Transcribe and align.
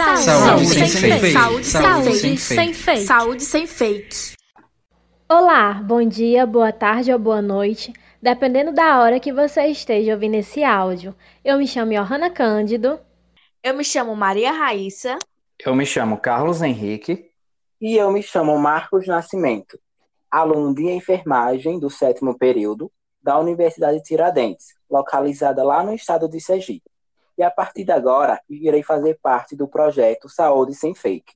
Saúde, 0.00 0.22
saúde 0.22 0.66
sem, 0.66 0.88
sem 0.88 1.18
fake. 1.18 1.32
Saúde, 1.32 1.66
saúde 1.66 2.38
sem 2.38 2.72
fake. 2.72 3.04
Saúde 3.04 3.42
sem 3.42 3.66
fake. 3.66 4.16
Olá, 5.28 5.74
bom 5.74 6.02
dia, 6.02 6.46
boa 6.46 6.72
tarde 6.72 7.12
ou 7.12 7.18
boa 7.18 7.42
noite, 7.42 7.92
dependendo 8.20 8.72
da 8.72 8.98
hora 8.98 9.20
que 9.20 9.30
você 9.30 9.66
esteja 9.66 10.14
ouvindo 10.14 10.36
esse 10.36 10.64
áudio. 10.64 11.14
Eu 11.44 11.58
me 11.58 11.68
chamo 11.68 11.92
Johanna 11.92 12.30
Cândido. 12.30 12.98
Eu 13.62 13.74
me 13.74 13.84
chamo 13.84 14.16
Maria 14.16 14.50
Raíssa. 14.52 15.18
Eu 15.62 15.74
me 15.74 15.84
chamo 15.84 16.16
Carlos 16.16 16.62
Henrique. 16.62 17.30
E 17.78 17.94
eu 17.94 18.10
me 18.10 18.22
chamo 18.22 18.58
Marcos 18.58 19.06
Nascimento, 19.06 19.78
aluno 20.30 20.74
de 20.74 20.86
enfermagem 20.86 21.78
do 21.78 21.90
sétimo 21.90 22.38
período 22.38 22.90
da 23.22 23.38
Universidade 23.38 24.02
Tiradentes, 24.02 24.68
localizada 24.90 25.62
lá 25.62 25.82
no 25.84 25.92
estado 25.94 26.26
de 26.26 26.40
Sergipe 26.40 26.90
e 27.40 27.42
a 27.42 27.50
partir 27.50 27.84
de 27.84 27.90
agora 27.90 28.38
irei 28.50 28.82
fazer 28.82 29.18
parte 29.22 29.56
do 29.56 29.66
projeto 29.66 30.28
Saúde 30.28 30.74
Sem 30.74 30.94
Fake. 30.94 31.32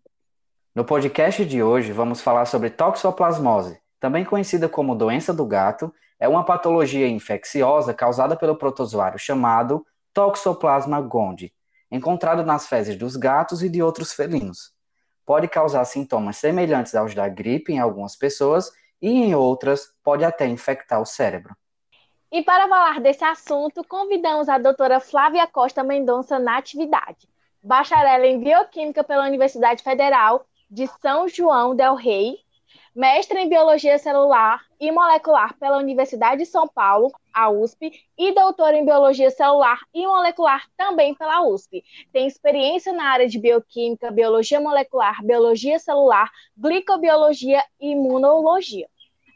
No 0.74 0.84
podcast 0.84 1.42
de 1.46 1.62
hoje 1.62 1.92
vamos 1.92 2.20
falar 2.20 2.44
sobre 2.44 2.68
toxoplasmose, 2.68 3.80
também 3.98 4.22
conhecida 4.22 4.68
como 4.68 4.94
doença 4.94 5.32
do 5.32 5.46
gato, 5.46 5.90
é 6.20 6.28
uma 6.28 6.44
patologia 6.44 7.08
infecciosa 7.08 7.94
causada 7.94 8.36
pelo 8.36 8.54
protozoário 8.54 9.18
chamado 9.18 9.82
Toxoplasma 10.12 11.00
gondii, 11.00 11.54
encontrado 11.90 12.44
nas 12.44 12.66
fezes 12.66 12.96
dos 12.96 13.16
gatos 13.16 13.62
e 13.62 13.70
de 13.70 13.82
outros 13.82 14.12
felinos. 14.12 14.74
Pode 15.24 15.48
causar 15.48 15.86
sintomas 15.86 16.36
semelhantes 16.36 16.94
aos 16.94 17.14
da 17.14 17.30
gripe 17.30 17.72
em 17.72 17.78
algumas 17.78 18.14
pessoas 18.14 18.70
e 19.00 19.08
em 19.08 19.34
outras 19.34 19.86
pode 20.02 20.22
até 20.22 20.46
infectar 20.46 21.00
o 21.00 21.06
cérebro. 21.06 21.56
E 22.34 22.42
para 22.42 22.66
falar 22.66 22.98
desse 22.98 23.22
assunto, 23.22 23.84
convidamos 23.84 24.48
a 24.48 24.58
doutora 24.58 24.98
Flávia 24.98 25.46
Costa 25.46 25.84
Mendonça 25.84 26.36
na 26.36 26.58
atividade, 26.58 27.28
bacharel 27.62 28.24
em 28.24 28.40
Bioquímica 28.40 29.04
pela 29.04 29.24
Universidade 29.24 29.84
Federal 29.84 30.44
de 30.68 30.88
São 31.00 31.28
João 31.28 31.76
del 31.76 31.94
Rei, 31.94 32.36
mestre 32.92 33.38
em 33.38 33.48
Biologia 33.48 33.98
Celular 33.98 34.60
e 34.80 34.90
Molecular 34.90 35.56
pela 35.60 35.78
Universidade 35.78 36.42
de 36.42 36.46
São 36.46 36.66
Paulo, 36.66 37.12
a 37.32 37.50
USP, 37.50 37.92
e 38.18 38.32
doutora 38.32 38.76
em 38.76 38.84
Biologia 38.84 39.30
Celular 39.30 39.78
e 39.94 40.04
Molecular 40.04 40.64
também 40.76 41.14
pela 41.14 41.46
USP. 41.46 41.84
Tem 42.12 42.26
experiência 42.26 42.92
na 42.92 43.12
área 43.12 43.28
de 43.28 43.38
Bioquímica, 43.38 44.10
Biologia 44.10 44.60
Molecular, 44.60 45.24
Biologia 45.24 45.78
Celular, 45.78 46.28
Glicobiologia 46.56 47.62
e 47.80 47.92
Imunologia. 47.92 48.88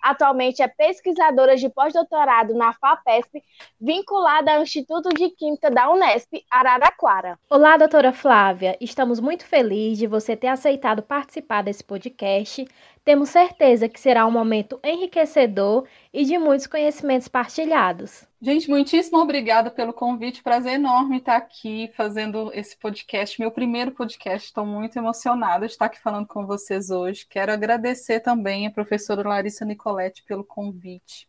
Atualmente 0.08 0.62
é 0.62 0.68
pesquisadora 0.68 1.54
de 1.54 1.68
pós-doutorado 1.68 2.54
na 2.54 2.72
FAPESP, 2.72 3.42
vinculada 3.78 4.54
ao 4.54 4.62
Instituto 4.62 5.10
de 5.10 5.28
Química 5.28 5.70
da 5.70 5.90
Unesp, 5.90 6.32
Araraquara. 6.50 7.38
Olá, 7.50 7.76
doutora 7.76 8.10
Flávia. 8.10 8.74
Estamos 8.80 9.20
muito 9.20 9.44
felizes 9.44 9.98
de 9.98 10.06
você 10.06 10.34
ter 10.34 10.46
aceitado 10.46 11.02
participar 11.02 11.62
desse 11.62 11.84
podcast. 11.84 12.66
Temos 13.04 13.30
certeza 13.30 13.88
que 13.88 13.98
será 13.98 14.26
um 14.26 14.30
momento 14.30 14.78
enriquecedor 14.84 15.86
e 16.12 16.24
de 16.24 16.38
muitos 16.38 16.66
conhecimentos 16.66 17.28
partilhados. 17.28 18.26
Gente, 18.40 18.68
muitíssimo 18.68 19.18
obrigada 19.18 19.70
pelo 19.70 19.92
convite. 19.92 20.42
Prazer 20.42 20.74
enorme 20.74 21.18
estar 21.18 21.36
aqui 21.36 21.90
fazendo 21.96 22.52
esse 22.54 22.76
podcast, 22.76 23.40
meu 23.40 23.50
primeiro 23.50 23.90
podcast. 23.92 24.46
Estou 24.46 24.64
muito 24.64 24.96
emocionada 24.96 25.66
de 25.66 25.72
estar 25.72 25.86
aqui 25.86 26.00
falando 26.00 26.26
com 26.26 26.46
vocês 26.46 26.90
hoje. 26.90 27.26
Quero 27.28 27.52
agradecer 27.52 28.20
também 28.20 28.66
a 28.66 28.70
professora 28.70 29.28
Larissa 29.28 29.64
Nicoletti 29.64 30.22
pelo 30.22 30.44
convite. 30.44 31.28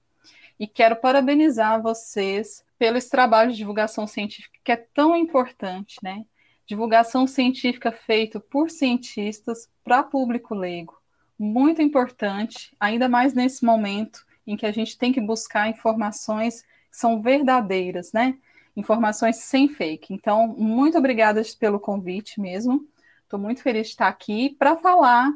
E 0.60 0.68
quero 0.68 0.98
parabenizar 0.98 1.82
vocês 1.82 2.64
pelo 2.78 2.98
esse 2.98 3.10
trabalho 3.10 3.52
de 3.52 3.58
divulgação 3.58 4.06
científica 4.06 4.60
que 4.64 4.72
é 4.72 4.76
tão 4.76 5.16
importante, 5.16 5.98
né? 6.04 6.26
Divulgação 6.68 7.26
científica 7.26 7.92
feita 7.92 8.40
por 8.40 8.70
cientistas 8.70 9.68
para 9.84 10.04
público 10.04 10.54
leigo. 10.54 10.99
Muito 11.40 11.82
importante, 11.82 12.76
ainda 12.78 13.08
mais 13.08 13.34
nesse 13.34 13.64
momento 13.64 14.26
em 14.46 14.58
que 14.58 14.66
a 14.66 14.72
gente 14.72 14.98
tem 14.98 15.14
que 15.14 15.22
buscar 15.22 15.70
informações 15.70 16.66
são 16.92 17.22
verdadeiras, 17.22 18.12
né? 18.12 18.38
Informações 18.76 19.38
sem 19.38 19.70
fake. 19.70 20.14
Então, 20.14 20.50
muito 20.50 20.98
obrigada 20.98 21.42
pelo 21.60 21.80
convite 21.80 22.42
mesmo. 22.42 22.86
Estou 23.24 23.40
muito 23.40 23.62
feliz 23.62 23.88
de 23.88 23.94
estar 23.94 24.08
aqui 24.08 24.56
para 24.58 24.76
falar 24.76 25.32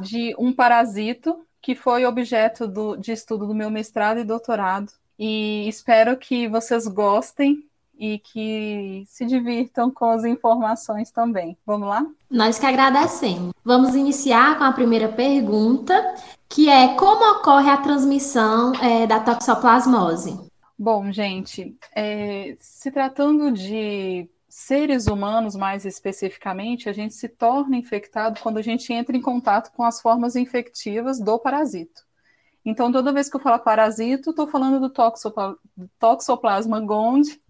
de 0.00 0.34
um 0.38 0.52
parasito 0.52 1.46
que 1.60 1.74
foi 1.74 2.04
objeto 2.04 2.66
do, 2.66 2.96
de 2.96 3.12
estudo 3.12 3.46
do 3.46 3.54
meu 3.54 3.70
mestrado 3.70 4.20
e 4.20 4.24
doutorado. 4.24 4.92
E 5.18 5.68
espero 5.68 6.16
que 6.16 6.48
vocês 6.48 6.86
gostem 6.86 7.67
e 7.98 8.18
que 8.18 9.02
se 9.06 9.26
divirtam 9.26 9.90
com 9.90 10.10
as 10.10 10.24
informações 10.24 11.10
também. 11.10 11.58
Vamos 11.66 11.88
lá? 11.88 12.06
Nós 12.30 12.58
que 12.58 12.66
agradecemos. 12.66 13.52
Vamos 13.64 13.94
iniciar 13.94 14.56
com 14.56 14.64
a 14.64 14.72
primeira 14.72 15.08
pergunta, 15.08 16.14
que 16.48 16.68
é 16.68 16.94
como 16.94 17.38
ocorre 17.38 17.68
a 17.68 17.78
transmissão 17.78 18.72
é, 18.76 19.06
da 19.06 19.18
toxoplasmose? 19.18 20.38
Bom, 20.78 21.10
gente, 21.10 21.76
é, 21.94 22.56
se 22.60 22.90
tratando 22.92 23.50
de 23.50 24.30
seres 24.48 25.06
humanos 25.06 25.56
mais 25.56 25.84
especificamente, 25.84 26.88
a 26.88 26.92
gente 26.92 27.14
se 27.14 27.28
torna 27.28 27.76
infectado 27.76 28.40
quando 28.40 28.58
a 28.58 28.62
gente 28.62 28.92
entra 28.92 29.16
em 29.16 29.20
contato 29.20 29.72
com 29.72 29.82
as 29.82 30.00
formas 30.00 30.36
infectivas 30.36 31.18
do 31.20 31.38
parasito. 31.38 32.02
Então, 32.64 32.92
toda 32.92 33.12
vez 33.12 33.28
que 33.28 33.36
eu 33.36 33.40
falo 33.40 33.58
parasito, 33.62 34.30
estou 34.30 34.46
falando 34.46 34.80
do 34.80 34.90
toxopla 34.90 35.56
toxoplasma 35.98 36.80
gondii, 36.80 37.40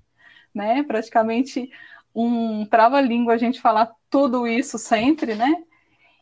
né? 0.59 0.83
Praticamente 0.83 1.71
um 2.15 2.67
trava-língua 2.67 3.35
a 3.35 3.39
gente 3.39 3.61
falar 3.61 3.93
tudo 4.11 4.47
isso 4.47 4.77
sempre, 4.77 5.35
né? 5.35 5.55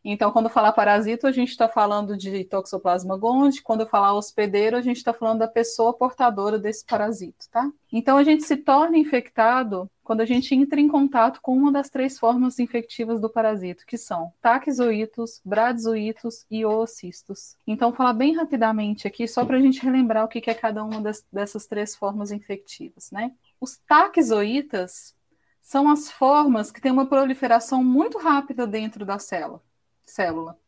Então, 0.09 0.31
quando 0.31 0.49
falar 0.49 0.71
parasito, 0.71 1.27
a 1.27 1.33
gente 1.33 1.49
está 1.49 1.69
falando 1.69 2.17
de 2.17 2.45
Toxoplasma 2.45 3.17
gondii. 3.17 3.61
Quando 3.61 3.89
falar 3.89 4.13
hospedeiro, 4.13 4.77
a 4.77 4.81
gente 4.81 4.99
está 4.99 5.13
falando 5.13 5.41
da 5.41 5.49
pessoa 5.49 5.93
portadora 5.93 6.61
desse 6.61 6.87
parasito, 6.87 7.47
tá? 7.51 7.69
Então, 7.93 8.17
a 8.17 8.23
gente 8.23 8.45
se 8.45 8.57
torna 8.57 8.97
infectado 8.97 9.91
quando 10.05 10.21
a 10.21 10.25
gente 10.25 10.55
entra 10.55 10.81
em 10.81 10.87
contato 10.87 11.41
com 11.43 11.57
uma 11.57 11.73
das 11.73 11.91
três 11.91 12.21
formas 12.21 12.61
infectivas 12.61 13.21
do 13.21 13.29
parasito, 13.29 13.85
que 13.85 13.99
são 13.99 14.33
taquizoítos, 14.41 15.41
bradizoítos 15.45 16.47
e 16.49 16.65
oocistos. 16.65 17.57
Então, 17.67 17.93
falar 17.93 18.13
bem 18.13 18.33
rapidamente 18.37 19.09
aqui, 19.09 19.27
só 19.27 19.45
para 19.45 19.57
a 19.57 19.61
gente 19.61 19.83
relembrar 19.83 20.25
o 20.25 20.29
que 20.29 20.49
é 20.49 20.55
cada 20.55 20.85
uma 20.85 21.01
das, 21.01 21.27
dessas 21.33 21.67
três 21.67 21.97
formas 21.97 22.31
infectivas, 22.31 23.11
né? 23.11 23.33
Os 23.61 23.77
taquizoítas 23.79 25.15
são 25.63 25.89
as 25.89 26.11
formas 26.11 26.71
que 26.71 26.81
têm 26.81 26.93
uma 26.93 27.07
proliferação 27.07 27.83
muito 27.83 28.19
rápida 28.19 28.67
dentro 28.67 29.05
da 29.05 29.19
célula. 29.19 30.59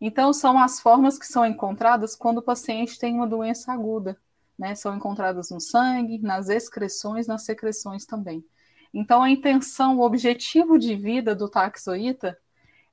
Então, 0.00 0.32
são 0.32 0.58
as 0.58 0.78
formas 0.78 1.18
que 1.18 1.26
são 1.26 1.46
encontradas 1.46 2.14
quando 2.14 2.38
o 2.38 2.42
paciente 2.42 2.98
tem 2.98 3.14
uma 3.14 3.26
doença 3.26 3.72
aguda, 3.72 4.20
né? 4.58 4.74
São 4.74 4.94
encontradas 4.94 5.50
no 5.50 5.60
sangue, 5.60 6.18
nas 6.18 6.48
excreções, 6.48 7.26
nas 7.26 7.44
secreções 7.44 8.04
também. 8.04 8.44
Então, 8.92 9.22
a 9.22 9.30
intenção, 9.30 9.98
o 9.98 10.02
objetivo 10.02 10.78
de 10.78 10.94
vida 10.94 11.34
do 11.34 11.48
taxoíta 11.48 12.38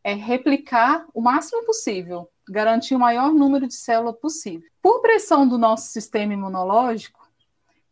é 0.04 0.14
replicar 0.14 1.06
o 1.14 1.22
máximo 1.22 1.66
possível, 1.66 2.30
garantir 2.50 2.96
o 2.96 3.00
maior 3.00 3.34
número 3.34 3.68
de 3.68 3.76
células 3.76 4.18
possível. 4.20 4.70
Por 4.82 5.02
pressão 5.02 5.48
do 5.48 5.58
nosso 5.58 5.92
sistema 5.92 6.34
imunológico, 6.34 7.23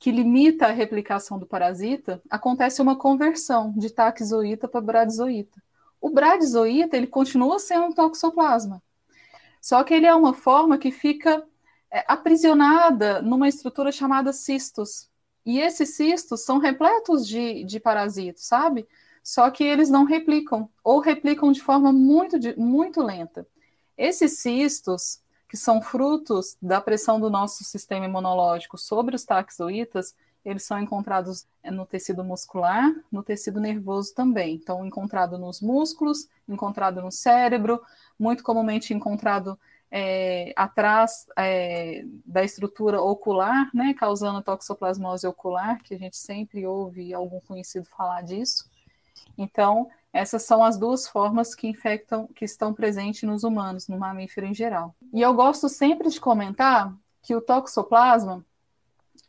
que 0.02 0.10
limita 0.10 0.66
a 0.66 0.72
replicação 0.72 1.38
do 1.38 1.46
parasita, 1.46 2.20
acontece 2.28 2.82
uma 2.82 2.96
conversão 2.96 3.72
de 3.78 3.88
taxoíta 3.92 4.68
para 4.68 4.82
bradizoíta. 4.82 5.62
O 6.02 6.10
bradizoíta, 6.10 6.98
ele 6.98 7.06
continua 7.06 7.60
sendo 7.60 7.86
um 7.86 7.94
toxoplasma. 7.94 8.82
Só 9.62 9.84
que 9.84 9.94
ele 9.94 10.08
é 10.08 10.16
uma 10.16 10.34
forma 10.34 10.80
que 10.80 10.90
fica 10.90 11.46
é, 11.92 12.04
aprisionada 12.08 13.22
numa 13.22 13.48
estrutura 13.48 13.92
chamada 13.92 14.34
cistos. 14.34 15.08
E 15.46 15.60
esses 15.60 15.90
cistos 15.90 16.42
são 16.42 16.58
repletos 16.58 17.28
de, 17.28 17.64
de 17.64 17.80
parasitos, 17.80 18.44
sabe? 18.44 18.88
Só 19.24 19.52
que 19.52 19.64
eles 19.64 19.92
não 19.92 20.04
replicam, 20.04 20.68
ou 20.84 21.00
replicam 21.00 21.52
de 21.52 21.62
forma 21.62 21.94
muito, 21.94 22.38
muito 22.60 23.04
lenta. 23.04 23.48
Esses 23.96 24.40
cistos, 24.40 25.22
que 25.52 25.58
são 25.58 25.82
frutos 25.82 26.56
da 26.62 26.80
pressão 26.80 27.20
do 27.20 27.30
nosso 27.30 27.66
sistema 27.66 28.06
imunológico 28.06 28.78
sobre 28.78 29.18
os 29.18 29.26
taxoítas, 29.26 30.16
eles 30.46 30.64
são 30.64 30.80
encontrados 30.80 31.46
no 31.66 31.86
tecido 31.86 32.24
muscular, 32.24 32.90
no 33.12 33.22
tecido 33.22 33.60
nervoso 33.60 34.16
também. 34.16 34.56
Então, 34.56 34.86
encontrado 34.86 35.38
nos 35.38 35.60
músculos, 35.60 36.30
encontrado 36.48 37.02
no 37.02 37.12
cérebro, 37.12 37.82
muito 38.18 38.44
comumente 38.44 38.94
encontrado 38.94 39.60
é, 39.92 40.54
atrás 40.56 41.26
é, 41.38 42.06
da 42.26 42.46
estrutura 42.46 43.02
ocular, 43.02 43.70
né, 43.74 43.94
causando 43.94 44.42
toxoplasmose 44.42 45.28
ocular, 45.28 45.84
que 45.84 45.94
a 45.94 45.98
gente 45.98 46.16
sempre 46.16 46.66
ouve 46.66 47.14
algum 47.14 47.42
conhecido 47.42 47.86
falar 47.88 48.22
disso. 48.22 48.71
Então, 49.38 49.90
essas 50.14 50.44
são 50.44 50.64
as 50.64 50.78
duas 50.78 51.08
formas 51.08 51.56
que 51.56 51.68
infectam, 51.68 52.28
que 52.36 52.46
estão 52.46 52.74
presentes 52.74 53.24
nos 53.24 53.44
humanos, 53.44 53.88
no 53.88 53.98
mamífero 53.98 54.46
em 54.48 54.54
geral. 54.54 54.96
E 55.14 55.22
eu 55.22 55.34
gosto 55.34 55.70
sempre 55.70 56.10
de 56.10 56.20
comentar 56.20 56.94
que 57.22 57.36
o 57.36 57.42
toxoplasma 57.42 58.46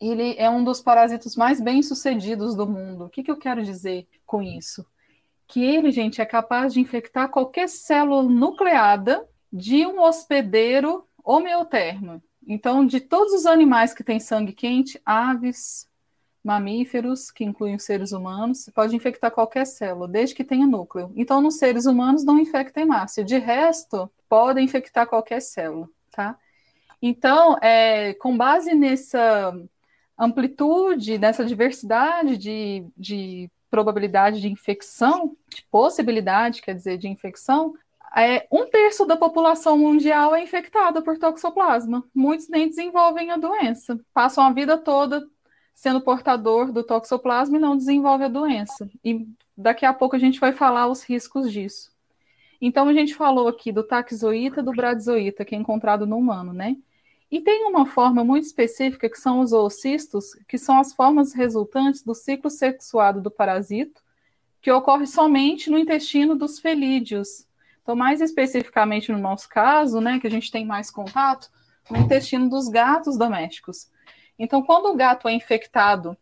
ele 0.01 0.35
é 0.37 0.51
um 0.51 0.65
dos 0.65 0.81
parasitos 0.81 1.37
mais 1.37 1.61
bem 1.61 1.81
sucedidos 1.81 2.57
do 2.57 2.67
mundo. 2.67 3.05
O 3.05 3.09
que, 3.09 3.23
que 3.23 3.31
eu 3.31 3.37
quero 3.37 3.63
dizer 3.63 4.09
com 4.27 4.43
isso? 4.43 4.85
que 5.53 5.63
ele, 5.63 5.91
gente, 5.91 6.19
é 6.19 6.25
capaz 6.25 6.73
de 6.73 6.81
infectar 6.81 7.29
qualquer 7.29 7.69
célula 7.69 8.23
nucleada 8.23 9.29
de 9.53 9.87
um 9.87 10.01
hospedeiro 10.01 11.07
homeotermo. 11.23 12.23
Então, 12.49 12.87
de 12.87 13.01
todos 13.01 13.35
os 13.35 13.45
animais 13.45 13.93
que 13.93 14.03
têm 14.03 14.19
sangue 14.19 14.55
quente, 14.55 14.99
aves, 15.05 15.87
mamíferos, 16.45 17.31
que 17.31 17.45
incluem 17.45 17.77
os 17.77 17.85
seres 17.85 18.13
humanos, 18.13 18.69
pode 18.75 18.97
infectar 18.97 19.31
qualquer 19.31 19.67
célula, 19.67 20.09
desde 20.09 20.35
que 20.35 20.45
tenha 20.45 20.67
núcleo. 20.67 21.13
Então, 21.15 21.41
nos 21.41 21.59
seres 21.59 21.87
humanos 21.87 22.25
não 22.25 22.39
infecta 22.39 22.81
hemácia. 22.81 23.25
De 23.25 23.39
resto, 23.39 24.11
pode 24.29 24.61
infectar 24.61 25.07
qualquer 25.07 25.41
célula, 25.41 25.89
tá? 26.11 26.37
Então, 27.01 27.57
é, 27.61 28.15
com 28.15 28.37
base 28.37 28.75
nessa 28.75 29.55
amplitude, 30.19 31.19
nessa 31.19 31.45
diversidade 31.45 32.37
de, 32.37 32.85
de 32.97 33.51
probabilidade 33.71 34.41
de 34.41 34.49
infecção, 34.49 35.37
de 35.49 35.65
possibilidade, 35.71 36.63
quer 36.63 36.75
dizer, 36.75 36.99
de 36.99 37.09
infecção, 37.09 37.75
é, 38.15 38.47
um 38.53 38.67
terço 38.67 39.07
da 39.07 39.17
população 39.17 39.79
mundial 39.79 40.35
é 40.35 40.43
infectada 40.43 41.01
por 41.03 41.19
toxoplasma. 41.19 42.05
Muitos 42.15 42.49
nem 42.49 42.69
desenvolvem 42.69 43.31
a 43.31 43.37
doença, 43.37 43.99
passam 44.13 44.45
a 44.45 44.53
vida 44.53 44.77
toda 44.77 45.27
sendo 45.75 46.01
portador 46.01 46.73
do 46.73 46.83
toxoplasma 46.83 47.57
e 47.57 47.61
não 47.61 47.77
desenvolve 47.77 48.25
a 48.25 48.29
doença. 48.29 48.89
E 49.05 49.27
daqui 49.57 49.85
a 49.85 49.93
pouco 49.93 50.17
a 50.17 50.19
gente 50.19 50.39
vai 50.39 50.53
falar 50.53 50.87
os 50.89 51.03
riscos 51.03 51.51
disso. 51.51 51.91
Então 52.61 52.89
a 52.89 52.93
gente 52.93 53.15
falou 53.15 53.49
aqui 53.49 53.73
do 53.73 53.83
taxoíta, 53.83 54.63
do 54.63 54.73
bradizoíta, 54.73 55.45
que 55.45 55.55
é 55.55 55.59
encontrado 55.59 56.07
no 56.07 56.17
humano, 56.17 56.53
né? 56.53 56.77
E 57.31 57.41
tem 57.41 57.65
uma 57.65 57.87
forma 57.87 58.23
muito 58.23 58.45
específica 58.45 59.09
que 59.09 59.19
são 59.19 59.41
os 59.41 59.53
oocistos, 59.53 60.35
que 60.47 60.59
são 60.59 60.79
as 60.79 60.93
formas 60.93 61.33
resultantes 61.33 62.03
do 62.03 62.15
ciclo 62.15 62.51
sexuado 62.51 63.23
do 63.23 63.31
parasito, 63.31 64.03
que 64.61 64.71
ocorre 64.71 65.07
somente 65.07 65.71
no 65.71 65.79
intestino 65.79 66.37
dos 66.37 66.61
felídeos. 66.61 67.47
Então, 67.83 67.97
mais 67.97 68.21
especificamente 68.21 69.11
no 69.11 69.19
nosso 69.19 69.49
caso, 69.49 70.01
né, 70.01 70.21
que 70.21 70.27
a 70.27 70.31
gente 70.31 70.51
tem 70.51 70.65
mais 70.65 70.91
contato, 70.91 71.51
no 71.91 71.97
intestino 71.97 72.49
dos 72.49 72.69
gatos 72.69 73.19
domésticos. 73.19 73.89
Então, 74.39 74.63
quando 74.63 74.87
o 74.87 74.97
gato 74.97 75.29
é 75.29 75.33
infectado 75.33 76.17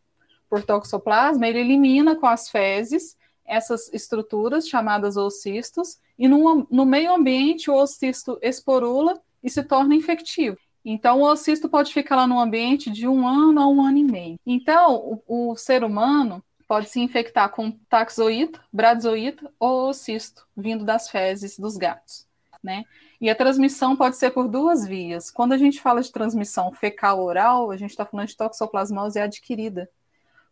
por 0.49 0.63
toxoplasma, 0.63 1.47
ele 1.47 1.61
elimina 1.61 2.17
com 2.17 2.27
as 2.27 2.49
fezes 2.49 3.17
essas 3.51 3.93
estruturas 3.93 4.69
chamadas 4.69 5.17
oocistos, 5.17 5.99
e 6.17 6.29
no, 6.29 6.67
no 6.71 6.87
meio 6.87 7.13
ambiente 7.13 7.71
o 7.71 7.75
oocisto 7.75 8.39
esporula 8.41 9.21
e 9.43 9.51
se 9.51 9.63
torna 9.65 9.95
infectivo. 9.95 10.57
Então, 10.85 11.21
o 11.21 11.25
ocisto 11.25 11.69
pode 11.69 11.93
ficar 11.93 12.17
lá 12.17 12.27
no 12.27 12.39
ambiente 12.39 12.91
de 12.91 13.09
um 13.09 13.27
ano 13.27 13.61
a 13.61 13.67
um 13.67 13.83
ano 13.83 13.99
e 13.99 14.05
meio. 14.05 14.39
Então, 14.47 15.21
o, 15.27 15.51
o 15.51 15.57
ser 15.57 15.83
humano 15.83 16.43
pode 16.67 16.89
se 16.89 17.01
infectar 17.01 17.51
com 17.51 17.73
taxoíta, 17.89 18.61
bradizoíta 18.73 19.53
ou 19.59 19.89
ocisto, 19.89 20.47
vindo 20.57 20.85
das 20.85 21.11
fezes 21.11 21.59
dos 21.59 21.77
gatos, 21.77 22.27
né? 22.63 22.85
E 23.21 23.29
a 23.29 23.35
transmissão 23.35 23.95
pode 23.95 24.17
ser 24.17 24.31
por 24.31 24.49
duas 24.49 24.87
vias. 24.87 25.31
Quando 25.31 25.53
a 25.53 25.59
gente 25.59 25.81
fala 25.81 26.01
de 26.01 26.11
transmissão 26.11 26.73
fecal-oral, 26.73 27.71
a 27.71 27.77
gente 27.77 27.91
está 27.91 28.07
falando 28.07 28.29
de 28.29 28.37
toxoplasmose 28.37 29.21
adquirida. 29.21 29.91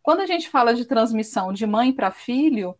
Quando 0.03 0.21
a 0.21 0.25
gente 0.25 0.49
fala 0.49 0.73
de 0.73 0.85
transmissão 0.85 1.51
de 1.51 1.65
mãe 1.65 1.91
para 1.91 2.11
filho, 2.11 2.75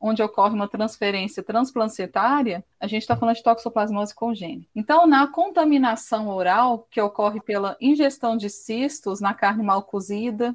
onde 0.00 0.22
ocorre 0.22 0.54
uma 0.54 0.68
transferência 0.68 1.42
transplacentária, 1.42 2.64
a 2.80 2.86
gente 2.86 3.02
está 3.02 3.16
falando 3.16 3.36
de 3.36 3.42
toxoplasmose 3.42 4.14
congênita. 4.14 4.68
Então, 4.74 5.06
na 5.06 5.26
contaminação 5.26 6.28
oral, 6.28 6.86
que 6.90 7.00
ocorre 7.00 7.40
pela 7.40 7.76
ingestão 7.80 8.36
de 8.36 8.50
cistos 8.50 9.20
na 9.20 9.32
carne 9.32 9.62
mal 9.62 9.82
cozida, 9.82 10.54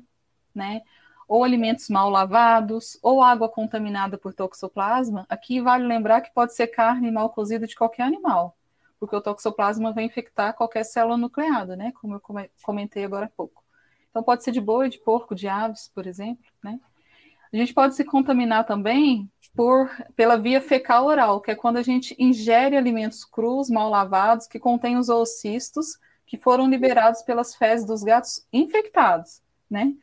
né, 0.54 0.82
ou 1.28 1.44
alimentos 1.44 1.90
mal 1.90 2.10
lavados, 2.10 2.98
ou 3.02 3.24
água 3.24 3.48
contaminada 3.48 4.18
por 4.18 4.34
toxoplasma, 4.34 5.26
aqui 5.30 5.62
vale 5.62 5.86
lembrar 5.86 6.22
que 6.22 6.34
pode 6.34 6.56
ser 6.56 6.68
carne 6.68 7.12
mal 7.12 7.30
cozida 7.30 7.68
de 7.68 7.76
qualquer 7.76 8.04
animal, 8.04 8.56
porque 9.00 9.16
o 9.16 9.22
toxoplasma 9.22 9.94
vai 9.94 10.04
infectar 10.04 10.56
qualquer 10.56 10.84
célula 10.84 11.18
nucleada, 11.18 11.76
né, 11.76 11.92
como 12.00 12.16
eu 12.16 12.22
comentei 12.62 13.04
agora 13.04 13.26
há 13.26 13.30
pouco. 13.30 13.64
Então, 14.10 14.24
pode 14.24 14.44
ser 14.44 14.52
de 14.52 14.60
boi, 14.60 14.90
de 14.90 14.98
porco, 15.00 15.36
de 15.36 15.48
aves, 15.48 15.90
por 15.94 16.08
exemplo, 16.08 16.44
né? 16.64 16.80
A 17.52 17.58
gente 17.58 17.74
pode 17.74 17.96
se 17.96 18.04
contaminar 18.04 18.66
também 18.66 19.30
por, 19.56 19.90
pela 20.16 20.38
via 20.38 20.62
fecal 20.62 21.06
oral, 21.06 21.42
que 21.42 21.52
é 21.52 21.56
quando 21.56 21.78
a 21.78 21.82
gente 21.82 22.16
ingere 22.20 22.78
alimentos 22.78 23.26
crus, 23.26 23.70
mal 23.70 23.90
lavados, 23.90 24.48
que 24.48 24.60
contêm 24.60 24.98
os 24.98 25.10
oocistos 25.10 25.98
que 26.26 26.38
foram 26.38 26.70
liberados 26.70 27.24
pelas 27.24 27.56
fezes 27.56 27.86
dos 27.86 28.04
gatos 28.04 28.46
infectados, 28.54 29.42
né? 29.70 29.94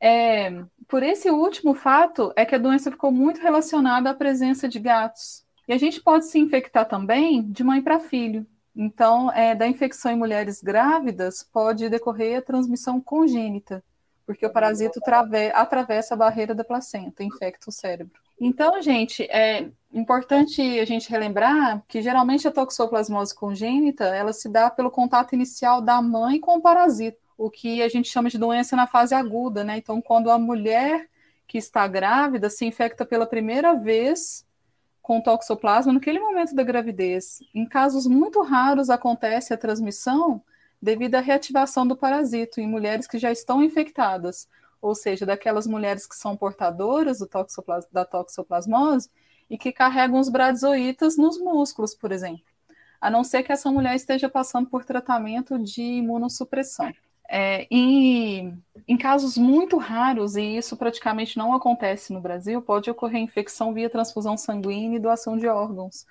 É, 0.00 0.64
por 0.88 1.02
esse 1.02 1.30
último 1.30 1.74
fato 1.74 2.32
é 2.34 2.44
que 2.44 2.54
a 2.54 2.58
doença 2.58 2.90
ficou 2.90 3.10
muito 3.12 3.40
relacionada 3.40 4.10
à 4.10 4.14
presença 4.14 4.68
de 4.68 4.78
gatos. 4.78 5.43
E 5.66 5.72
a 5.72 5.78
gente 5.78 6.00
pode 6.00 6.26
se 6.26 6.38
infectar 6.38 6.86
também 6.86 7.42
de 7.42 7.64
mãe 7.64 7.80
para 7.80 7.98
filho. 7.98 8.46
Então, 8.76 9.30
é, 9.32 9.54
da 9.54 9.66
infecção 9.66 10.10
em 10.12 10.16
mulheres 10.16 10.60
grávidas 10.62 11.42
pode 11.42 11.88
decorrer 11.88 12.38
a 12.38 12.42
transmissão 12.42 13.00
congênita, 13.00 13.84
porque 14.26 14.44
o 14.44 14.50
parasito 14.50 15.00
atravessa 15.54 16.14
a 16.14 16.16
barreira 16.16 16.54
da 16.54 16.64
placenta, 16.64 17.22
infecta 17.22 17.70
o 17.70 17.72
cérebro. 17.72 18.20
Então, 18.40 18.82
gente, 18.82 19.22
é 19.30 19.68
importante 19.92 20.60
a 20.80 20.84
gente 20.84 21.08
relembrar 21.08 21.84
que 21.86 22.02
geralmente 22.02 22.48
a 22.48 22.50
toxoplasmose 22.50 23.34
congênita 23.34 24.04
ela 24.04 24.32
se 24.32 24.48
dá 24.48 24.68
pelo 24.68 24.90
contato 24.90 25.34
inicial 25.34 25.80
da 25.80 26.02
mãe 26.02 26.40
com 26.40 26.56
o 26.56 26.60
parasito, 26.60 27.18
o 27.38 27.48
que 27.48 27.80
a 27.80 27.88
gente 27.88 28.08
chama 28.08 28.28
de 28.28 28.38
doença 28.38 28.74
na 28.74 28.88
fase 28.88 29.14
aguda, 29.14 29.62
né? 29.62 29.76
Então, 29.78 30.02
quando 30.02 30.30
a 30.30 30.38
mulher 30.38 31.08
que 31.46 31.58
está 31.58 31.86
grávida 31.86 32.50
se 32.50 32.64
infecta 32.64 33.04
pela 33.06 33.26
primeira 33.26 33.74
vez 33.74 34.44
com 35.04 35.20
toxoplasma 35.20 35.92
naquele 35.92 36.18
momento 36.18 36.54
da 36.54 36.62
gravidez. 36.62 37.40
Em 37.54 37.66
casos 37.66 38.06
muito 38.06 38.40
raros 38.40 38.88
acontece 38.88 39.52
a 39.52 39.56
transmissão 39.58 40.42
devido 40.80 41.16
à 41.16 41.20
reativação 41.20 41.86
do 41.86 41.94
parasito 41.94 42.58
em 42.58 42.66
mulheres 42.66 43.06
que 43.06 43.18
já 43.18 43.30
estão 43.30 43.62
infectadas, 43.62 44.48
ou 44.80 44.94
seja, 44.94 45.26
daquelas 45.26 45.66
mulheres 45.66 46.06
que 46.06 46.16
são 46.16 46.34
portadoras 46.34 47.18
toxoplas 47.30 47.86
da 47.92 48.06
toxoplasmose 48.06 49.10
e 49.50 49.58
que 49.58 49.72
carregam 49.72 50.18
os 50.18 50.30
bradizoítas 50.30 51.18
nos 51.18 51.38
músculos, 51.38 51.94
por 51.94 52.10
exemplo, 52.10 52.46
a 52.98 53.10
não 53.10 53.22
ser 53.22 53.42
que 53.42 53.52
essa 53.52 53.70
mulher 53.70 53.94
esteja 53.94 54.30
passando 54.30 54.70
por 54.70 54.86
tratamento 54.86 55.58
de 55.58 55.82
imunossupressão. 55.82 56.90
É, 57.36 57.66
em, 57.68 58.62
em 58.86 58.96
casos 58.96 59.36
muito 59.36 59.76
raros, 59.76 60.36
e 60.36 60.56
isso 60.56 60.76
praticamente 60.76 61.36
não 61.36 61.52
acontece 61.52 62.12
no 62.12 62.20
Brasil, 62.20 62.62
pode 62.62 62.88
ocorrer 62.88 63.20
infecção 63.20 63.74
via 63.74 63.90
transfusão 63.90 64.36
sanguínea 64.36 64.98
e 64.98 65.00
doação 65.00 65.36
de 65.36 65.48
órgãos, 65.48 66.06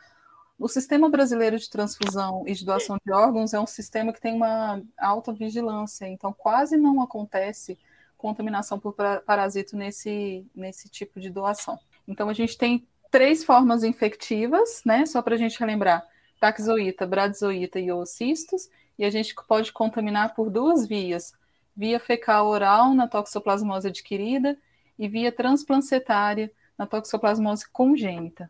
o 0.59 0.67
sistema 0.67 1.09
brasileiro 1.09 1.57
de 1.57 1.69
transfusão 1.69 2.43
e 2.45 2.53
de 2.53 2.65
doação 2.65 2.97
de 3.05 3.11
órgãos 3.13 3.53
é 3.53 3.59
um 3.59 3.65
sistema 3.65 4.11
que 4.11 4.19
tem 4.19 4.33
uma 4.33 4.81
alta 4.97 5.31
vigilância, 5.31 6.07
então 6.07 6.33
quase 6.33 6.75
não 6.75 7.01
acontece 7.01 7.77
contaminação 8.17 8.77
por 8.77 8.93
parasito 9.25 9.77
nesse, 9.77 10.45
nesse 10.53 10.89
tipo 10.89 11.21
de 11.21 11.29
doação. 11.29 11.79
Então 12.05 12.29
a 12.29 12.33
gente 12.33 12.57
tem 12.57 12.85
três 13.09 13.43
formas 13.43 13.83
infectivas, 13.83 14.81
né? 14.85 15.05
Só 15.05 15.21
para 15.21 15.35
a 15.35 15.37
gente 15.37 15.59
relembrar: 15.59 16.05
taxoíta, 16.39 17.05
bradizoíta 17.05 17.79
e 17.79 17.91
oocistos, 17.91 18.69
e 18.97 19.05
a 19.05 19.09
gente 19.09 19.35
pode 19.47 19.71
contaminar 19.71 20.33
por 20.33 20.49
duas 20.49 20.87
vias: 20.87 21.33
via 21.75 21.99
fecal 21.99 22.47
oral 22.47 22.93
na 22.93 23.07
toxoplasmose 23.07 23.87
adquirida 23.87 24.57
e 24.97 25.07
via 25.07 25.31
transplacentária 25.31 26.51
na 26.77 26.85
toxoplasmose 26.85 27.69
congênita. 27.69 28.49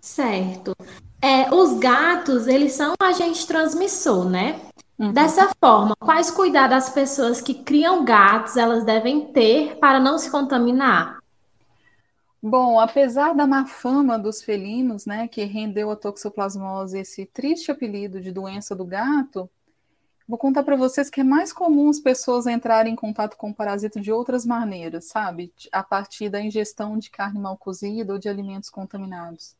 Certo. 0.00 0.76
É, 1.22 1.52
os 1.54 1.78
gatos, 1.78 2.46
eles 2.46 2.72
são 2.72 2.94
agente 3.00 3.46
transmissor, 3.46 4.28
né? 4.28 4.60
Uhum. 4.98 5.12
Dessa 5.12 5.50
forma, 5.58 5.96
quais 5.96 6.30
cuidados 6.30 6.76
as 6.76 6.90
pessoas 6.90 7.40
que 7.40 7.54
criam 7.54 8.04
gatos 8.04 8.56
elas 8.56 8.84
devem 8.84 9.32
ter 9.32 9.76
para 9.76 9.98
não 9.98 10.18
se 10.18 10.30
contaminar? 10.30 11.18
Bom, 12.40 12.78
apesar 12.78 13.34
da 13.34 13.46
má 13.46 13.64
fama 13.64 14.18
dos 14.18 14.42
felinos, 14.42 15.06
né, 15.06 15.26
que 15.26 15.42
rendeu 15.44 15.90
a 15.90 15.96
toxoplasmose 15.96 16.98
esse 16.98 17.24
triste 17.24 17.70
apelido 17.70 18.20
de 18.20 18.30
doença 18.30 18.76
do 18.76 18.84
gato, 18.84 19.48
vou 20.26 20.38
contar 20.38 20.62
para 20.62 20.76
vocês 20.76 21.10
que 21.10 21.20
é 21.20 21.24
mais 21.24 21.52
comum 21.52 21.88
as 21.88 22.00
pessoas 22.00 22.46
entrarem 22.46 22.92
em 22.92 22.96
contato 22.96 23.36
com 23.36 23.50
o 23.50 23.54
parasito 23.54 24.00
de 24.00 24.10
outras 24.10 24.46
maneiras, 24.46 25.06
sabe? 25.06 25.52
A 25.70 25.82
partir 25.82 26.28
da 26.28 26.40
ingestão 26.40 26.98
de 26.98 27.10
carne 27.10 27.38
mal 27.38 27.56
cozida 27.56 28.12
ou 28.12 28.18
de 28.18 28.28
alimentos 28.28 28.70
contaminados. 28.70 29.54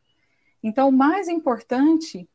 Então, 0.63 0.89
o 0.89 0.93
mais 0.93 1.29
importante 1.29 2.29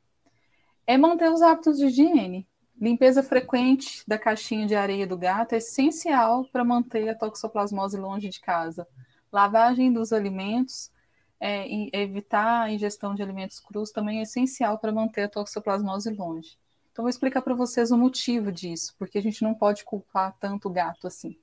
é 0.86 0.98
manter 0.98 1.31
os 1.31 1.41
hábitos 1.41 1.77
de 1.77 1.86
higiene. 1.88 2.48
Limpeza 2.79 3.21
frequente 3.24 4.03
da 4.07 4.17
caixinha 4.17 4.65
de 4.65 4.75
areia 4.75 5.05
do 5.05 5.17
gato 5.17 5.53
é 5.53 5.57
essencial 5.57 6.45
para 6.45 6.63
manter 6.63 7.09
a 7.09 7.15
toxoplasmose 7.15 7.98
longe 7.98 8.29
de 8.29 8.39
casa. 8.39 8.88
Lavagem 9.31 9.91
dos 9.91 10.13
alimentos, 10.13 10.91
é, 11.39 11.67
evitar 11.91 12.62
a 12.62 12.71
ingestão 12.71 13.15
de 13.15 13.21
alimentos 13.21 13.59
crus 13.59 13.91
também 13.91 14.19
é 14.19 14.24
essencial 14.24 14.77
para 14.77 14.91
manter 14.91 15.24
a 15.24 15.29
toxoplasmose 15.29 16.09
longe. 16.12 16.57
Então, 16.99 17.05
vou 17.05 17.09
explicar 17.09 17.41
para 17.41 17.55
vocês 17.55 17.91
o 17.91 17.97
motivo 17.97 18.51
disso, 18.51 18.93
porque 18.99 19.17
a 19.17 19.21
gente 19.21 19.41
não 19.41 19.53
pode 19.53 19.85
culpar 19.85 20.35
tanto 20.37 20.67
o 20.67 20.69
gato 20.69 21.07
assim. 21.07 21.39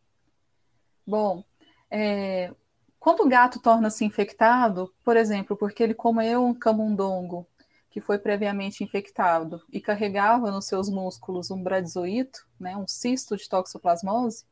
Bom, 1.06 1.42
é, 1.90 2.52
Quando 3.00 3.22
o 3.22 3.28
gato 3.28 3.58
torna-se 3.60 4.04
infectado, 4.04 4.92
por 5.02 5.16
exemplo, 5.16 5.56
porque 5.56 5.82
ele 5.82 5.94
comeu 5.94 6.44
um 6.44 6.52
camundongo 6.52 7.46
que 7.90 8.02
foi 8.02 8.18
previamente 8.18 8.84
infectado 8.84 9.62
e 9.72 9.80
carregava 9.80 10.50
nos 10.50 10.66
seus 10.66 10.90
músculos 10.90 11.50
um 11.50 11.62
bradizoito, 11.62 12.46
né, 12.60 12.76
um 12.76 12.86
cisto 12.86 13.34
de 13.34 13.48
toxoplasmose, 13.48 14.44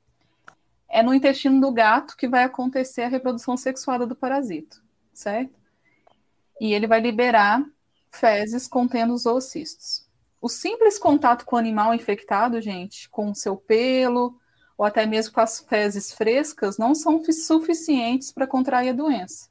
é 0.88 1.02
no 1.02 1.12
intestino 1.12 1.60
do 1.60 1.70
gato 1.70 2.16
que 2.16 2.28
vai 2.28 2.44
acontecer 2.44 3.02
a 3.02 3.08
reprodução 3.08 3.58
sexuada 3.58 4.06
do 4.06 4.16
parasito, 4.16 4.82
certo? 5.12 5.60
E 6.60 6.72
ele 6.72 6.86
vai 6.86 7.00
liberar 7.00 7.62
fezes 8.10 8.66
contendo 8.66 9.12
os 9.12 9.26
oocistos. 9.26 10.04
O 10.44 10.48
simples 10.50 10.98
contato 10.98 11.46
com 11.46 11.56
o 11.56 11.58
animal 11.58 11.94
infectado, 11.94 12.60
gente, 12.60 13.08
com 13.08 13.30
o 13.30 13.34
seu 13.34 13.56
pelo, 13.56 14.38
ou 14.76 14.84
até 14.84 15.06
mesmo 15.06 15.32
com 15.32 15.40
as 15.40 15.60
fezes 15.60 16.12
frescas, 16.12 16.76
não 16.76 16.94
são 16.94 17.24
suficientes 17.32 18.30
para 18.30 18.46
contrair 18.46 18.90
a 18.90 18.92
doença. 18.92 19.48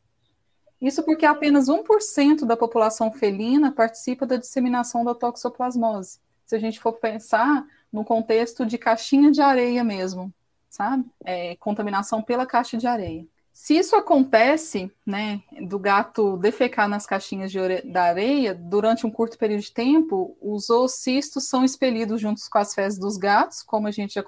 Isso 0.80 1.02
porque 1.02 1.26
apenas 1.26 1.68
1% 1.68 2.46
da 2.46 2.56
população 2.56 3.12
felina 3.12 3.72
participa 3.72 4.28
da 4.28 4.38
disseminação 4.38 5.04
da 5.04 5.16
toxoplasmose. 5.16 6.20
Se 6.46 6.56
a 6.56 6.60
gente 6.60 6.80
for 6.80 6.94
pensar 6.94 7.66
no 7.92 8.06
contexto 8.06 8.64
de 8.64 8.78
caixinha 8.78 9.32
de 9.32 9.42
areia 9.42 9.84
mesmo, 9.84 10.32
sabe? 10.70 11.10
É, 11.26 11.56
contaminação 11.56 12.22
pela 12.22 12.46
caixa 12.46 12.78
de 12.78 12.86
areia. 12.86 13.26
Se 13.54 13.78
isso 13.78 13.96
acontece, 13.96 14.92
né, 15.06 15.44
do 15.62 15.78
gato 15.78 16.38
defecar 16.38 16.90
nas 16.90 17.06
caixinhas 17.06 17.52
de 17.52 17.60
da 17.84 18.06
areia, 18.06 18.56
durante 18.56 19.06
um 19.06 19.12
curto 19.12 19.38
período 19.38 19.62
de 19.62 19.72
tempo, 19.72 20.36
os 20.42 20.72
oocistos 20.72 21.48
são 21.48 21.64
expelidos 21.64 22.20
juntos 22.20 22.48
com 22.48 22.58
as 22.58 22.74
fezes 22.74 22.98
dos 22.98 23.16
gatos, 23.16 23.62
como 23.62 23.88
a 23.88 23.92
gente 23.92 24.16
já, 24.16 24.24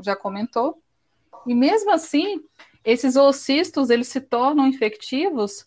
já 0.00 0.14
comentou. 0.14 0.80
E 1.48 1.52
mesmo 1.52 1.90
assim, 1.90 2.40
esses 2.84 3.16
oocistos, 3.16 3.90
eles 3.90 4.06
se 4.06 4.20
tornam 4.20 4.68
infectivos 4.68 5.66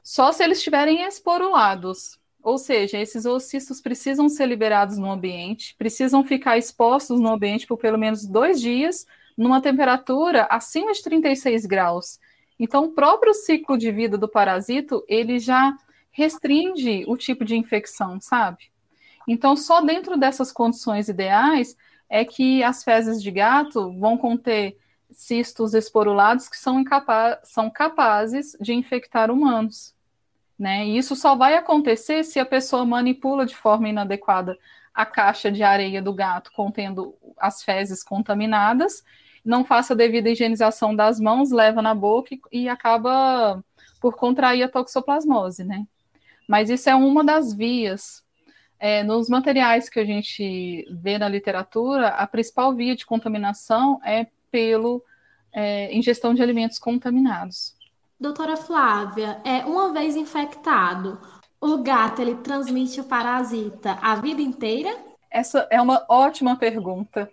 só 0.00 0.30
se 0.30 0.44
eles 0.44 0.58
estiverem 0.58 1.02
esporulados. 1.02 2.16
Ou 2.40 2.58
seja, 2.58 2.96
esses 2.96 3.26
oocistos 3.26 3.80
precisam 3.80 4.28
ser 4.28 4.46
liberados 4.46 4.98
no 4.98 5.10
ambiente, 5.10 5.74
precisam 5.76 6.22
ficar 6.22 6.56
expostos 6.56 7.18
no 7.18 7.28
ambiente 7.28 7.66
por 7.66 7.76
pelo 7.76 7.98
menos 7.98 8.24
dois 8.24 8.60
dias 8.60 9.04
numa 9.38 9.62
temperatura 9.62 10.48
acima 10.50 10.92
de 10.92 11.00
36 11.00 11.64
graus. 11.64 12.18
Então, 12.58 12.86
o 12.86 12.92
próprio 12.92 13.32
ciclo 13.32 13.78
de 13.78 13.92
vida 13.92 14.18
do 14.18 14.28
parasito, 14.28 15.04
ele 15.06 15.38
já 15.38 15.76
restringe 16.10 17.04
o 17.06 17.16
tipo 17.16 17.44
de 17.44 17.56
infecção, 17.56 18.20
sabe? 18.20 18.64
Então, 19.28 19.54
só 19.54 19.80
dentro 19.80 20.18
dessas 20.18 20.50
condições 20.50 21.08
ideais 21.08 21.76
é 22.08 22.24
que 22.24 22.64
as 22.64 22.82
fezes 22.82 23.22
de 23.22 23.30
gato 23.30 23.96
vão 23.96 24.18
conter 24.18 24.76
cistos 25.12 25.72
esporulados 25.72 26.48
que 26.48 26.56
são, 26.56 26.82
são 27.44 27.70
capazes 27.70 28.56
de 28.60 28.74
infectar 28.74 29.30
humanos. 29.30 29.94
Né? 30.58 30.86
E 30.86 30.98
isso 30.98 31.14
só 31.14 31.36
vai 31.36 31.54
acontecer 31.54 32.24
se 32.24 32.40
a 32.40 32.46
pessoa 32.46 32.84
manipula 32.84 33.46
de 33.46 33.54
forma 33.54 33.88
inadequada 33.88 34.58
a 34.92 35.06
caixa 35.06 35.52
de 35.52 35.62
areia 35.62 36.02
do 36.02 36.12
gato 36.12 36.50
contendo 36.52 37.14
as 37.38 37.62
fezes 37.62 38.02
contaminadas 38.02 39.04
não 39.44 39.64
faça 39.64 39.94
a 39.94 39.96
devida 39.96 40.30
higienização 40.30 40.94
das 40.94 41.18
mãos, 41.18 41.50
leva 41.50 41.80
na 41.80 41.94
boca 41.94 42.34
e, 42.34 42.40
e 42.62 42.68
acaba 42.68 43.62
por 44.00 44.16
contrair 44.16 44.62
a 44.62 44.68
toxoplasmose, 44.68 45.64
né? 45.64 45.86
Mas 46.48 46.70
isso 46.70 46.88
é 46.88 46.94
uma 46.94 47.22
das 47.22 47.52
vias. 47.52 48.22
É, 48.80 49.02
nos 49.02 49.28
materiais 49.28 49.88
que 49.88 49.98
a 49.98 50.04
gente 50.04 50.86
vê 50.90 51.18
na 51.18 51.28
literatura, 51.28 52.08
a 52.08 52.26
principal 52.26 52.72
via 52.74 52.94
de 52.94 53.04
contaminação 53.04 54.00
é 54.04 54.28
pelo 54.52 55.02
é, 55.52 55.94
ingestão 55.94 56.32
de 56.32 56.42
alimentos 56.42 56.78
contaminados. 56.78 57.74
Doutora 58.20 58.56
Flávia, 58.56 59.40
é, 59.44 59.64
uma 59.64 59.92
vez 59.92 60.14
infectado, 60.14 61.20
o 61.60 61.78
gato 61.78 62.22
ele 62.22 62.36
transmite 62.36 63.00
o 63.00 63.04
parasita 63.04 63.98
a 64.00 64.14
vida 64.14 64.40
inteira? 64.40 64.96
Essa 65.30 65.66
é 65.70 65.80
uma 65.80 66.04
ótima 66.08 66.56
pergunta 66.56 67.30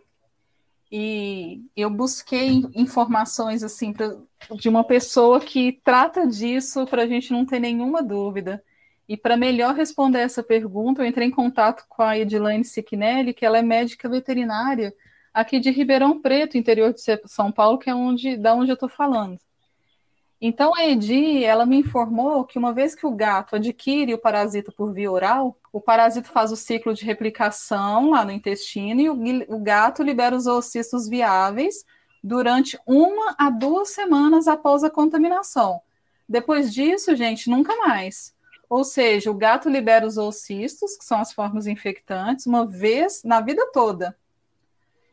e 0.91 1.63
eu 1.75 1.89
busquei 1.89 2.63
informações 2.75 3.63
assim 3.63 3.91
pra, 3.91 4.15
de 4.55 4.69
uma 4.69 4.83
pessoa 4.83 5.39
que 5.39 5.81
trata 5.83 6.27
disso 6.27 6.85
para 6.85 7.03
a 7.03 7.07
gente 7.07 7.31
não 7.31 7.45
ter 7.45 7.59
nenhuma 7.59 8.03
dúvida. 8.03 8.63
E 9.07 9.15
para 9.15 9.37
melhor 9.37 9.75
responder 9.75 10.19
essa 10.19 10.43
pergunta, 10.43 11.01
eu 11.01 11.07
entrei 11.07 11.27
em 11.27 11.31
contato 11.31 11.85
com 11.87 12.01
a 12.01 12.17
Edilane 12.17 12.65
Siquinelli, 12.65 13.33
que 13.33 13.45
ela 13.45 13.57
é 13.57 13.61
médica 13.61 14.09
veterinária 14.09 14.93
aqui 15.33 15.59
de 15.59 15.69
Ribeirão 15.69 16.21
Preto, 16.21 16.57
interior 16.57 16.93
de 16.93 17.01
São 17.25 17.51
Paulo, 17.51 17.77
que 17.77 17.89
é 17.89 17.93
onde, 17.95 18.37
da 18.37 18.55
onde 18.55 18.71
eu 18.71 18.75
estou 18.75 18.89
falando. 18.89 19.37
Então, 20.47 20.75
a 20.75 20.85
Edi, 20.85 21.43
ela 21.43 21.65
me 21.65 21.77
informou 21.77 22.45
que 22.45 22.59
uma 22.59 22.71
vez 22.71 22.93
que 22.93 23.07
o 23.07 23.09
gato 23.09 23.55
adquire 23.55 24.13
o 24.13 24.17
parasita 24.19 24.71
por 24.71 24.93
via 24.93 25.11
oral, 25.11 25.57
o 25.73 25.81
parasito 25.81 26.29
faz 26.29 26.51
o 26.51 26.55
ciclo 26.55 26.93
de 26.93 27.03
replicação 27.03 28.11
lá 28.11 28.23
no 28.23 28.31
intestino 28.31 29.01
e 29.01 29.09
o, 29.09 29.55
o 29.55 29.59
gato 29.59 30.03
libera 30.03 30.35
os 30.35 30.45
oocistos 30.45 31.09
viáveis 31.09 31.83
durante 32.23 32.77
uma 32.85 33.33
a 33.39 33.49
duas 33.49 33.89
semanas 33.89 34.47
após 34.47 34.83
a 34.83 34.89
contaminação. 34.91 35.81
Depois 36.29 36.71
disso, 36.71 37.15
gente, 37.15 37.49
nunca 37.49 37.75
mais. 37.77 38.31
Ou 38.69 38.83
seja, 38.83 39.31
o 39.31 39.33
gato 39.33 39.67
libera 39.67 40.05
os 40.05 40.15
oocistos, 40.15 40.95
que 40.95 41.05
são 41.05 41.19
as 41.19 41.33
formas 41.33 41.65
infectantes, 41.65 42.45
uma 42.45 42.67
vez 42.67 43.23
na 43.23 43.41
vida 43.41 43.67
toda 43.73 44.15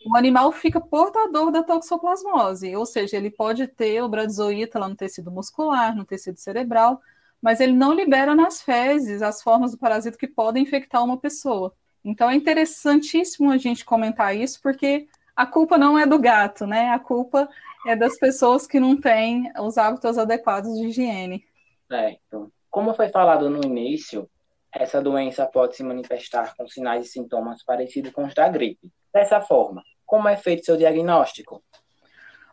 o 0.06 0.16
animal 0.16 0.52
fica 0.52 0.80
portador 0.80 1.50
da 1.50 1.62
toxoplasmose, 1.62 2.74
ou 2.74 2.86
seja, 2.86 3.16
ele 3.16 3.30
pode 3.30 3.66
ter 3.66 4.02
o 4.02 4.08
bradizoíta 4.08 4.78
lá 4.78 4.88
no 4.88 4.96
tecido 4.96 5.30
muscular, 5.30 5.94
no 5.94 6.04
tecido 6.04 6.38
cerebral, 6.38 7.00
mas 7.40 7.60
ele 7.60 7.72
não 7.72 7.92
libera 7.92 8.34
nas 8.34 8.62
fezes 8.62 9.22
as 9.22 9.42
formas 9.42 9.72
do 9.72 9.78
parasito 9.78 10.18
que 10.18 10.28
podem 10.28 10.62
infectar 10.62 11.04
uma 11.04 11.16
pessoa. 11.16 11.74
Então 12.04 12.30
é 12.30 12.34
interessantíssimo 12.34 13.50
a 13.50 13.56
gente 13.56 13.84
comentar 13.84 14.36
isso, 14.36 14.60
porque 14.62 15.08
a 15.34 15.46
culpa 15.46 15.78
não 15.78 15.98
é 15.98 16.06
do 16.06 16.18
gato, 16.18 16.66
né? 16.66 16.90
A 16.90 16.98
culpa 16.98 17.48
é 17.86 17.96
das 17.96 18.18
pessoas 18.18 18.66
que 18.66 18.78
não 18.78 18.96
têm 18.96 19.50
os 19.58 19.78
hábitos 19.78 20.18
adequados 20.18 20.72
de 20.78 20.86
higiene. 20.86 21.44
Certo. 21.88 22.52
Como 22.70 22.94
foi 22.94 23.08
falado 23.08 23.50
no 23.50 23.64
início, 23.64 24.28
essa 24.72 25.02
doença 25.02 25.46
pode 25.46 25.76
se 25.76 25.82
manifestar 25.82 26.54
com 26.56 26.66
sinais 26.66 27.06
e 27.06 27.10
sintomas 27.10 27.62
parecidos 27.62 28.12
com 28.12 28.24
os 28.24 28.34
da 28.34 28.48
gripe. 28.48 28.90
Dessa 29.12 29.40
forma, 29.40 29.82
como 30.12 30.28
é 30.28 30.36
feito 30.36 30.66
seu 30.66 30.76
diagnóstico? 30.76 31.64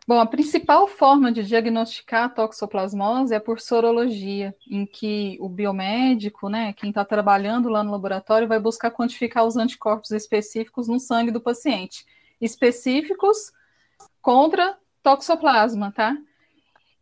Bom, 0.08 0.18
a 0.18 0.24
principal 0.24 0.88
forma 0.88 1.30
de 1.30 1.44
diagnosticar 1.44 2.24
a 2.24 2.28
toxoplasmose 2.30 3.34
é 3.34 3.38
por 3.38 3.60
sorologia, 3.60 4.56
em 4.66 4.86
que 4.86 5.36
o 5.38 5.46
biomédico, 5.46 6.48
né, 6.48 6.72
quem 6.72 6.88
está 6.88 7.04
trabalhando 7.04 7.68
lá 7.68 7.84
no 7.84 7.92
laboratório, 7.92 8.48
vai 8.48 8.58
buscar 8.58 8.90
quantificar 8.90 9.44
os 9.44 9.58
anticorpos 9.58 10.10
específicos 10.10 10.88
no 10.88 10.98
sangue 10.98 11.30
do 11.30 11.38
paciente, 11.38 12.06
específicos 12.40 13.52
contra 14.22 14.78
toxoplasma, 15.02 15.92
tá? 15.92 16.16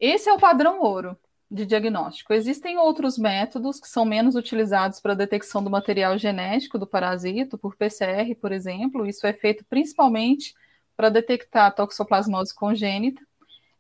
Esse 0.01 0.29
é 0.29 0.33
o 0.33 0.41
padrão 0.41 0.81
ouro 0.81 1.17
de 1.51 1.65
diagnóstico. 1.65 2.33
Existem 2.33 2.77
outros 2.77 3.17
métodos 3.17 3.81
que 3.81 3.89
são 3.89 4.05
menos 4.05 4.35
utilizados 4.37 5.01
para 5.01 5.13
a 5.13 5.17
detecção 5.17 5.65
do 5.65 5.71
material 5.71 6.19
genético 6.19 6.79
do 6.79 6.87
parasito, 6.87 7.57
por 7.57 7.75
PCR, 7.75 8.35
por 8.39 8.53
exemplo. 8.53 9.07
Isso 9.07 9.27
é 9.27 9.33
feito 9.33 9.65
principalmente 9.65 10.55
para 10.97 11.09
detectar 11.09 11.75
toxoplasmose 11.75 12.55
congênita. 12.55 13.23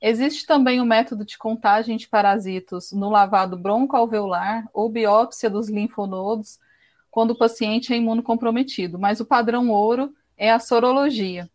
Existe 0.00 0.46
também 0.46 0.80
o 0.80 0.86
método 0.86 1.24
de 1.24 1.36
contagem 1.36 1.96
de 1.96 2.08
parasitos 2.08 2.92
no 2.92 3.10
lavado 3.10 3.56
broncoalveolar 3.56 4.66
ou 4.72 4.88
biópsia 4.88 5.50
dos 5.50 5.68
linfonodos, 5.68 6.58
quando 7.10 7.32
o 7.32 7.38
paciente 7.38 7.92
é 7.92 7.96
imunocomprometido, 7.96 8.98
mas 8.98 9.20
o 9.20 9.26
padrão 9.26 9.70
ouro 9.70 10.14
é 10.36 10.52
a 10.52 10.60
sorologia. 10.60 11.50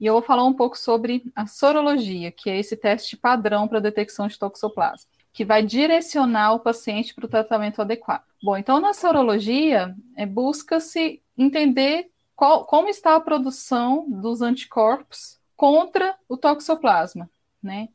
E 0.00 0.06
eu 0.06 0.14
vou 0.14 0.22
falar 0.22 0.44
um 0.44 0.54
pouco 0.54 0.78
sobre 0.78 1.30
a 1.36 1.46
sorologia, 1.46 2.32
que 2.32 2.48
é 2.48 2.58
esse 2.58 2.76
teste 2.76 3.16
padrão 3.16 3.68
para 3.68 3.80
detecção 3.80 4.26
de 4.26 4.38
toxoplasma 4.38 5.13
que 5.34 5.44
vai 5.44 5.62
direcionar 5.64 6.54
o 6.54 6.60
paciente 6.60 7.12
para 7.12 7.26
o 7.26 7.28
tratamento 7.28 7.82
adequado. 7.82 8.22
Bom, 8.40 8.56
então 8.56 8.80
na 8.80 8.94
sorologia, 8.94 9.94
é, 10.16 10.24
busca-se 10.24 11.20
entender 11.36 12.08
qual, 12.36 12.64
como 12.64 12.88
está 12.88 13.16
a 13.16 13.20
produção 13.20 14.08
dos 14.08 14.40
anticorpos 14.40 15.38
contra 15.56 16.14
o 16.28 16.36
toxoplasma, 16.36 17.28
né? 17.60 17.88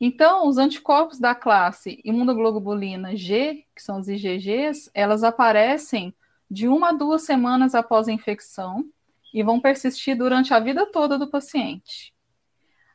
Então, 0.00 0.48
os 0.48 0.58
anticorpos 0.58 1.20
da 1.20 1.32
classe 1.32 2.00
imunoglobulina 2.04 3.16
G, 3.16 3.64
que 3.72 3.80
são 3.80 4.00
os 4.00 4.08
IgGs, 4.08 4.90
elas 4.92 5.22
aparecem 5.22 6.12
de 6.50 6.66
uma 6.66 6.88
a 6.88 6.92
duas 6.92 7.22
semanas 7.22 7.72
após 7.72 8.08
a 8.08 8.12
infecção 8.12 8.84
e 9.32 9.44
vão 9.44 9.60
persistir 9.60 10.16
durante 10.16 10.52
a 10.52 10.58
vida 10.58 10.84
toda 10.86 11.16
do 11.16 11.28
paciente. 11.28 12.11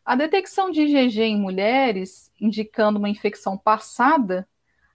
A 0.07 0.15
detecção 0.15 0.71
de 0.71 0.83
IgG 0.83 1.21
em 1.21 1.37
mulheres, 1.37 2.31
indicando 2.39 2.97
uma 2.97 3.09
infecção 3.09 3.57
passada, 3.57 4.47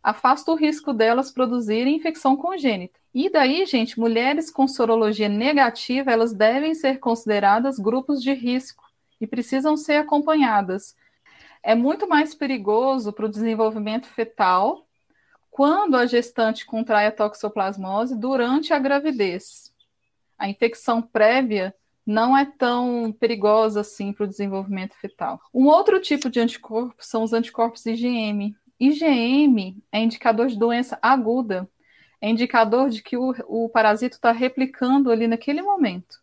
afasta 0.03 0.51
o 0.51 0.55
risco 0.55 0.91
delas 0.95 1.31
produzirem 1.31 1.95
infecção 1.95 2.35
congênita. 2.35 2.99
E 3.13 3.29
daí, 3.29 3.67
gente, 3.67 4.01
mulheres 4.01 4.51
com 4.51 4.67
sorologia 4.67 5.29
negativa, 5.29 6.11
elas 6.11 6.33
devem 6.33 6.75
ser 6.75 6.99
consideradas 6.99 7.79
grupos 7.79 8.23
de 8.23 8.33
risco 8.33 8.85
e 9.21 9.27
precisam 9.27 9.77
ser 9.77 9.97
acompanhadas. 9.97 10.97
é 11.63 11.75
muito 11.75 12.09
mais 12.09 12.35
perigoso 12.35 13.13
para 13.13 13.27
o 13.27 13.29
desenvolvimento 13.29 14.07
fetal 14.07 14.87
quando 15.51 15.95
a 15.95 16.07
gestante 16.07 16.65
contrai 16.65 17.07
a 17.07 17.13
toxoplasmose 17.13 18.19
durante 18.19 18.73
a 18.73 18.79
gravidez. 18.79 19.75
A 20.39 20.49
infecção 20.49 21.03
prévia 21.03 21.75
não 22.07 22.37
é 22.37 22.45
tão 22.45 23.15
perigosa 23.19 23.81
assim 23.81 24.13
para 24.13 24.25
o 24.25 24.29
desenvolvimento 24.29 24.95
fetal. 24.95 25.41
Um 25.55 25.67
outro 25.67 26.01
tipo 26.01 26.29
de 26.29 26.41
anticorpo 26.41 26.97
são 26.99 27.23
os 27.23 27.33
anticorpos 27.33 27.87
IgM. 27.87 28.55
IgM 28.79 29.83
é 29.93 30.01
indicador 30.01 30.49
de 30.49 30.59
doença 30.59 30.99
aguda, 31.01 31.69
é 32.21 32.29
indicador 32.29 32.91
de 32.91 33.03
que 33.03 33.17
o, 33.17 33.35
o 33.47 33.69
parasito 33.69 34.17
está 34.17 34.33
replicando 34.33 35.11
ali 35.11 35.27
naquele 35.27 35.63
momento. 35.63 36.21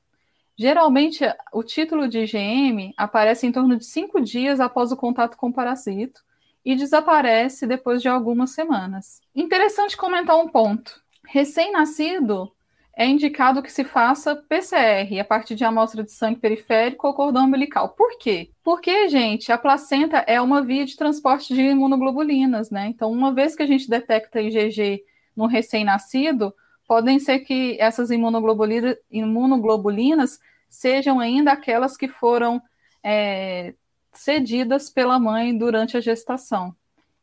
Geralmente, 0.58 1.24
o 1.54 1.64
título 1.64 2.10
de 2.10 2.20
IgM 2.20 2.94
aparece 2.98 3.48
em 3.48 3.52
torno 3.52 3.78
de 3.78 3.86
cinco 3.86 4.20
dias 4.20 4.60
após 4.60 4.92
o 4.92 4.98
contato 4.98 5.38
com 5.38 5.48
o 5.48 5.54
parasito 5.54 6.22
e 6.66 6.76
desaparece 6.76 7.66
depois 7.66 8.02
de 8.02 8.10
algumas 8.10 8.52
semanas. 8.52 9.22
Interessante 9.34 9.96
comentar 9.96 10.36
um 10.36 10.50
ponto. 10.50 11.02
Recém-nascido 11.26 12.52
é 13.00 13.06
indicado 13.06 13.64
que 13.64 13.72
se 13.72 13.86
faça 13.86 14.36
PCR 14.36 15.22
a 15.22 15.24
partir 15.24 15.56
de 15.56 15.64
amostra 15.64 16.04
de 16.04 16.12
sangue 16.12 16.42
periférico 16.42 17.08
ou 17.08 17.14
cordão 17.14 17.46
umbilical. 17.46 17.88
Por 17.88 18.18
quê? 18.18 18.52
Porque, 18.62 19.08
gente, 19.08 19.54
a 19.54 19.58
placenta 19.58 20.18
é 20.28 20.42
uma 20.42 20.62
via 20.62 20.86
de 20.86 20.98
transporte 20.98 21.54
de 21.54 21.62
imunoglobulinas, 21.62 22.70
né? 22.70 22.88
Então, 22.88 23.10
uma 23.10 23.34
vez 23.34 23.56
que 23.56 23.64
a 23.64 23.66
gente 23.66 23.90
detecta 23.90 24.42
IgG 24.42 25.02
no 25.34 25.46
recém-nascido, 25.46 26.54
podem 26.86 27.20
ser 27.20 27.40
que 27.40 27.78
essas 27.80 28.12
imunoglobulinas, 28.12 28.98
imunoglobulinas 29.10 30.38
sejam 30.68 31.22
ainda 31.22 31.54
aquelas 31.54 31.96
que 31.96 32.10
foram 32.10 32.62
é, 33.02 33.76
cedidas 34.12 34.90
pela 34.90 35.18
mãe 35.18 35.58
durante 35.58 35.96
a 35.96 36.02
gestação. 36.02 36.76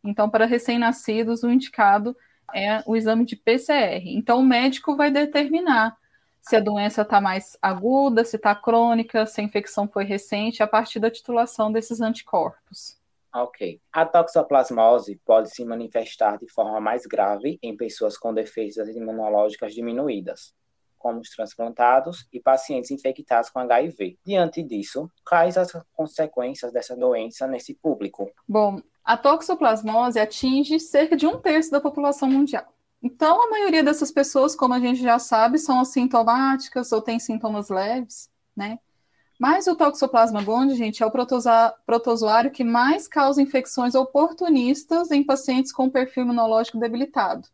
Então, 0.02 0.30
para 0.30 0.46
recém-nascidos, 0.46 1.42
o 1.42 1.50
indicado 1.50 2.16
é 2.54 2.82
o 2.86 2.96
exame 2.96 3.24
de 3.24 3.36
PCR. 3.36 4.02
Então, 4.04 4.40
o 4.40 4.44
médico 4.44 4.96
vai 4.96 5.10
determinar 5.10 5.96
se 6.40 6.54
a 6.54 6.60
doença 6.60 7.02
está 7.02 7.20
mais 7.20 7.58
aguda, 7.60 8.24
se 8.24 8.36
está 8.36 8.54
crônica, 8.54 9.26
se 9.26 9.40
a 9.40 9.44
infecção 9.44 9.88
foi 9.88 10.04
recente, 10.04 10.62
a 10.62 10.66
partir 10.66 11.00
da 11.00 11.10
titulação 11.10 11.72
desses 11.72 12.00
anticorpos. 12.00 12.96
Ok. 13.34 13.80
A 13.92 14.06
toxoplasmose 14.06 15.20
pode 15.24 15.50
se 15.50 15.64
manifestar 15.64 16.38
de 16.38 16.48
forma 16.48 16.80
mais 16.80 17.04
grave 17.04 17.58
em 17.62 17.76
pessoas 17.76 18.16
com 18.16 18.32
defesas 18.32 18.88
imunológicas 18.94 19.74
diminuídas, 19.74 20.54
como 21.06 21.20
os 21.20 21.30
transplantados 21.30 22.26
e 22.32 22.40
pacientes 22.40 22.90
infectados 22.90 23.48
com 23.48 23.60
HIV. 23.60 24.18
Diante 24.26 24.60
disso, 24.60 25.08
quais 25.24 25.56
as 25.56 25.70
consequências 25.92 26.72
dessa 26.72 26.96
doença 26.96 27.46
nesse 27.46 27.74
público? 27.74 28.28
Bom, 28.48 28.82
a 29.04 29.16
toxoplasmose 29.16 30.18
atinge 30.18 30.80
cerca 30.80 31.16
de 31.16 31.24
um 31.24 31.38
terço 31.38 31.70
da 31.70 31.80
população 31.80 32.28
mundial. 32.28 32.66
Então, 33.00 33.40
a 33.40 33.48
maioria 33.48 33.84
dessas 33.84 34.10
pessoas, 34.10 34.56
como 34.56 34.74
a 34.74 34.80
gente 34.80 35.00
já 35.00 35.16
sabe, 35.20 35.58
são 35.58 35.78
assintomáticas 35.78 36.90
ou 36.90 37.00
têm 37.00 37.20
sintomas 37.20 37.68
leves, 37.68 38.28
né? 38.56 38.80
Mas 39.38 39.68
o 39.68 39.76
Toxoplasma 39.76 40.42
gondii, 40.42 40.74
gente, 40.74 41.04
é 41.04 41.06
o 41.06 41.12
protozoário 41.86 42.50
que 42.50 42.64
mais 42.64 43.06
causa 43.06 43.40
infecções 43.40 43.94
oportunistas 43.94 45.12
em 45.12 45.22
pacientes 45.22 45.70
com 45.70 45.88
perfil 45.88 46.24
imunológico 46.24 46.80
debilitado. 46.80 47.46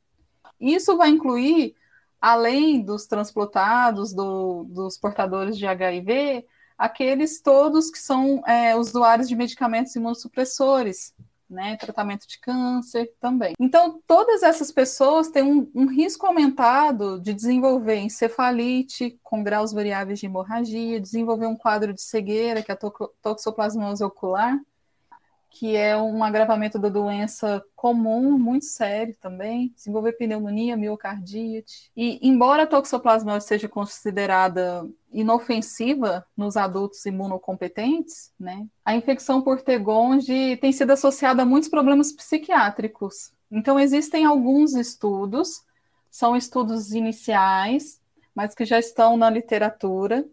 Isso 0.59 0.97
vai 0.97 1.11
incluir, 1.11 1.75
além 2.23 2.81
dos 2.81 3.09
transplantados, 3.09 4.15
do, 4.15 4.63
dos 4.71 4.97
portadores 4.97 5.59
de 5.59 5.67
HIV, 5.67 6.47
aqueles 6.79 7.43
todos 7.43 7.91
que 7.91 7.99
são 7.99 8.47
é, 8.47 8.77
usuários 8.77 9.29
de 9.29 9.35
medicamentos 9.35 9.97
imunossupressores, 9.97 11.13
né, 11.51 11.77
tratamento 11.77 12.27
de 12.27 12.39
câncer 12.39 13.13
também. 13.21 13.55
Então, 13.59 14.01
todas 14.07 14.45
essas 14.45 14.71
pessoas 14.71 15.29
têm 15.31 15.43
um, 15.43 15.69
um, 15.75 15.87
risco 15.87 16.25
aumentado 16.25 17.21
de 17.21 17.35
desenvolver 17.35 17.97
encefalite 17.97 19.19
com 19.23 19.43
graus 19.43 19.73
variáveis 19.73 20.21
de 20.21 20.27
hemorragia, 20.27 21.01
desenvolver 21.01 21.47
um 21.47 21.57
quadro 21.57 21.93
de 21.93 22.01
cegueira, 22.01 22.63
que 22.63 22.71
é 22.71 22.75
a 22.75 22.79
toxoplasmose 23.21 24.03
ocular, 24.03 24.59
que 25.53 25.77
é 25.77 25.95
um 25.97 26.25
agravamento 26.25 26.79
da 26.79 26.89
doença 26.89 27.63
comum, 27.77 28.39
muito 28.39 28.65
sério 28.65 29.15
também, 29.21 29.71
desenvolver 29.77 30.13
pneumonia, 30.15 30.79
miocardite. 30.79 31.91
E 31.95 32.19
embora 32.27 32.63
a 32.63 32.67
toxoplasmose 32.67 33.47
seja 33.47 33.69
considerada 33.69 34.89
inofensiva 35.13 36.27
nos 36.35 36.57
adultos 36.57 37.05
imunocompetentes, 37.05 38.33
né, 38.41 38.67
a 38.83 38.97
infecção 38.97 39.43
por 39.43 39.61
Tegonde 39.61 40.57
tem 40.57 40.73
sido 40.73 40.93
associada 40.93 41.43
a 41.43 41.47
muitos 41.47 41.69
problemas 41.69 42.13
psiquiátricos. 42.13 43.31
Então 43.51 43.79
existem 43.79 44.25
alguns 44.25 44.75
estudos, 44.75 45.63
são 46.11 46.35
estudos 46.35 46.93
iniciais, 46.93 48.01
mas 48.35 48.55
que 48.55 48.65
já 48.65 48.79
estão 48.79 49.19
na 49.19 49.29
literatura, 49.29 50.25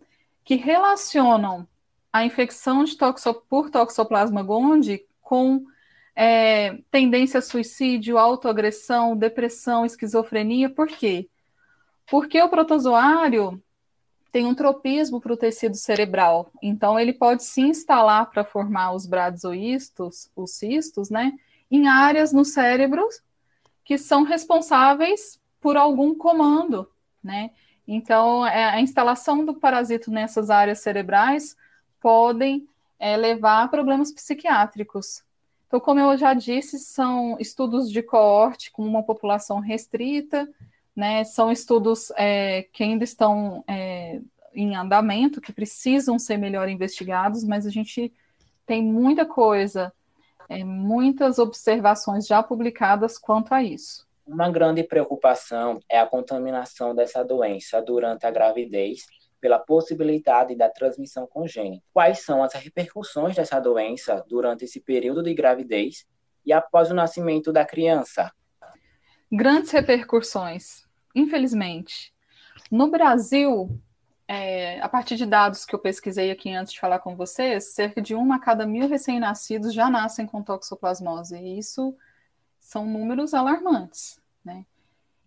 que 0.45 0.55
relacionam 0.55 1.67
a 2.11 2.23
infecção 2.23 2.85
toxo, 2.97 3.33
por 3.49 3.69
toxoplasma 3.69 4.41
gondii 4.41 5.08
com 5.29 5.63
é, 6.15 6.79
tendência 6.89 7.37
a 7.37 7.41
suicídio, 7.41 8.17
autoagressão, 8.17 9.15
depressão, 9.15 9.85
esquizofrenia. 9.85 10.71
Por 10.71 10.87
quê? 10.87 11.29
Porque 12.09 12.41
o 12.41 12.49
protozoário 12.49 13.61
tem 14.31 14.47
um 14.47 14.55
tropismo 14.55 15.21
para 15.21 15.31
o 15.31 15.37
tecido 15.37 15.75
cerebral, 15.75 16.51
então 16.63 16.99
ele 16.99 17.13
pode 17.13 17.43
se 17.43 17.61
instalar 17.61 18.27
para 18.31 18.43
formar 18.43 18.93
os 18.93 19.05
bradizoístos, 19.05 20.31
os 20.35 20.51
cistos, 20.53 21.11
né, 21.11 21.33
em 21.69 21.87
áreas 21.87 22.33
no 22.33 22.43
cérebro 22.43 23.07
que 23.85 23.99
são 23.99 24.23
responsáveis 24.23 25.39
por 25.61 25.77
algum 25.77 26.15
comando, 26.15 26.89
né? 27.23 27.51
Então, 27.87 28.45
é, 28.45 28.65
a 28.65 28.81
instalação 28.81 29.45
do 29.45 29.53
parasito 29.53 30.09
nessas 30.09 30.49
áreas 30.49 30.79
cerebrais 30.79 31.55
podem 31.99 32.67
é, 32.99 33.15
levar 33.15 33.63
a 33.63 33.67
problemas 33.67 34.11
psiquiátricos. 34.11 35.23
Então, 35.67 35.79
como 35.79 35.99
eu 35.99 36.17
já 36.17 36.33
disse, 36.33 36.79
são 36.79 37.37
estudos 37.39 37.89
de 37.91 38.01
coorte 38.01 38.71
com 38.71 38.83
uma 38.83 39.03
população 39.03 39.59
restrita, 39.59 40.49
né? 40.95 41.23
São 41.23 41.51
estudos 41.51 42.11
é, 42.17 42.63
que 42.73 42.83
ainda 42.83 43.03
estão 43.03 43.63
é, 43.67 44.19
em 44.53 44.75
andamento, 44.75 45.39
que 45.39 45.53
precisam 45.53 46.17
ser 46.19 46.37
melhor 46.37 46.67
investigados, 46.67 47.43
mas 47.43 47.65
a 47.65 47.69
gente 47.69 48.11
tem 48.65 48.83
muita 48.83 49.25
coisa, 49.25 49.93
é, 50.49 50.63
muitas 50.63 51.39
observações 51.39 52.27
já 52.27 52.41
publicadas 52.41 53.17
quanto 53.17 53.53
a 53.53 53.63
isso. 53.63 54.07
Uma 54.27 54.49
grande 54.49 54.83
preocupação 54.83 55.79
é 55.89 55.99
a 55.99 56.05
contaminação 56.05 56.93
dessa 56.93 57.23
doença 57.23 57.81
durante 57.81 58.25
a 58.25 58.31
gravidez 58.31 59.07
pela 59.39 59.59
possibilidade 59.59 60.55
da 60.55 60.69
transmissão 60.69 61.25
congênita. 61.27 61.83
Quais 61.93 62.19
são 62.19 62.43
as 62.43 62.53
repercussões 62.53 63.35
dessa 63.35 63.59
doença 63.59 64.23
durante 64.27 64.65
esse 64.65 64.79
período 64.79 65.23
de 65.23 65.33
gravidez 65.33 66.05
e 66.45 66.53
após 66.53 66.91
o 66.91 66.93
nascimento 66.93 67.51
da 67.51 67.65
criança? 67.65 68.31
Grandes 69.31 69.71
repercussões, 69.71 70.83
infelizmente. 71.15 72.13
No 72.71 72.89
Brasil, 72.89 73.79
é, 74.27 74.79
a 74.81 74.87
partir 74.87 75.15
de 75.15 75.25
dados 75.25 75.65
que 75.65 75.73
eu 75.73 75.79
pesquisei 75.79 76.29
aqui 76.29 76.53
antes 76.53 76.73
de 76.73 76.79
falar 76.79 76.99
com 76.99 77.15
vocês, 77.15 77.73
cerca 77.73 78.01
de 78.01 78.13
uma 78.13 78.35
a 78.35 78.39
cada 78.39 78.65
mil 78.65 78.87
recém-nascidos 78.87 79.73
já 79.73 79.89
nascem 79.89 80.25
com 80.25 80.43
toxoplasmose. 80.43 81.35
E 81.35 81.57
isso 81.57 81.95
são 82.59 82.85
números 82.85 83.33
alarmantes, 83.33 84.19
né? 84.43 84.65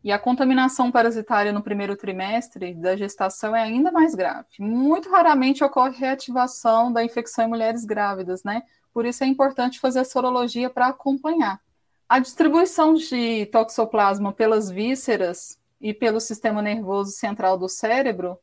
E 0.04 0.10
a 0.10 0.18
contaminação 0.18 0.90
parasitária 0.90 1.52
no 1.52 1.62
primeiro 1.62 1.96
trimestre 1.96 2.74
da 2.74 2.96
gestação 2.96 3.54
é 3.54 3.62
ainda 3.62 3.92
mais 3.92 4.14
grave. 4.14 4.48
Muito 4.58 5.08
raramente 5.10 5.62
ocorre 5.62 5.96
reativação 5.96 6.92
da 6.92 7.04
infecção 7.04 7.44
em 7.44 7.48
mulheres 7.48 7.84
grávidas, 7.84 8.42
né? 8.42 8.62
Por 8.92 9.06
isso 9.06 9.22
é 9.22 9.26
importante 9.26 9.78
fazer 9.78 10.00
a 10.00 10.04
sorologia 10.04 10.68
para 10.68 10.88
acompanhar. 10.88 11.60
A 12.08 12.18
distribuição 12.18 12.94
de 12.94 13.46
toxoplasma 13.46 14.32
pelas 14.32 14.68
vísceras 14.68 15.58
e 15.80 15.94
pelo 15.94 16.20
sistema 16.20 16.60
nervoso 16.60 17.12
central 17.12 17.56
do 17.56 17.68
cérebro, 17.68 18.38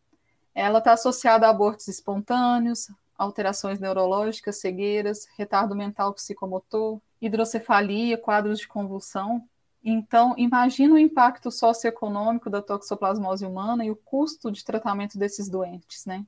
ela 0.56 0.80
está 0.80 0.94
associada 0.94 1.46
a 1.46 1.50
abortos 1.50 1.88
espontâneos, 1.88 2.88
alterações 3.18 3.80
neurológicas, 3.80 4.60
cegueiras, 4.60 5.28
retardo 5.38 5.76
mental 5.76 6.14
psicomotor, 6.14 7.00
hidrocefalia, 7.22 8.18
quadros 8.18 8.60
de 8.60 8.68
convulsão, 8.68 9.44
então, 9.84 10.34
imagina 10.38 10.96
o 10.96 11.00
impacto 11.00 11.50
socioeconômico 11.50 12.50
da 12.50 12.62
toxoplasmose 12.62 13.46
humana 13.46 13.86
e 13.86 13.92
o 13.92 13.96
custo 13.96 14.52
de 14.52 14.64
tratamento 14.64 15.18
desses 15.18 15.50
doentes, 15.50 16.06
né? 16.06 16.26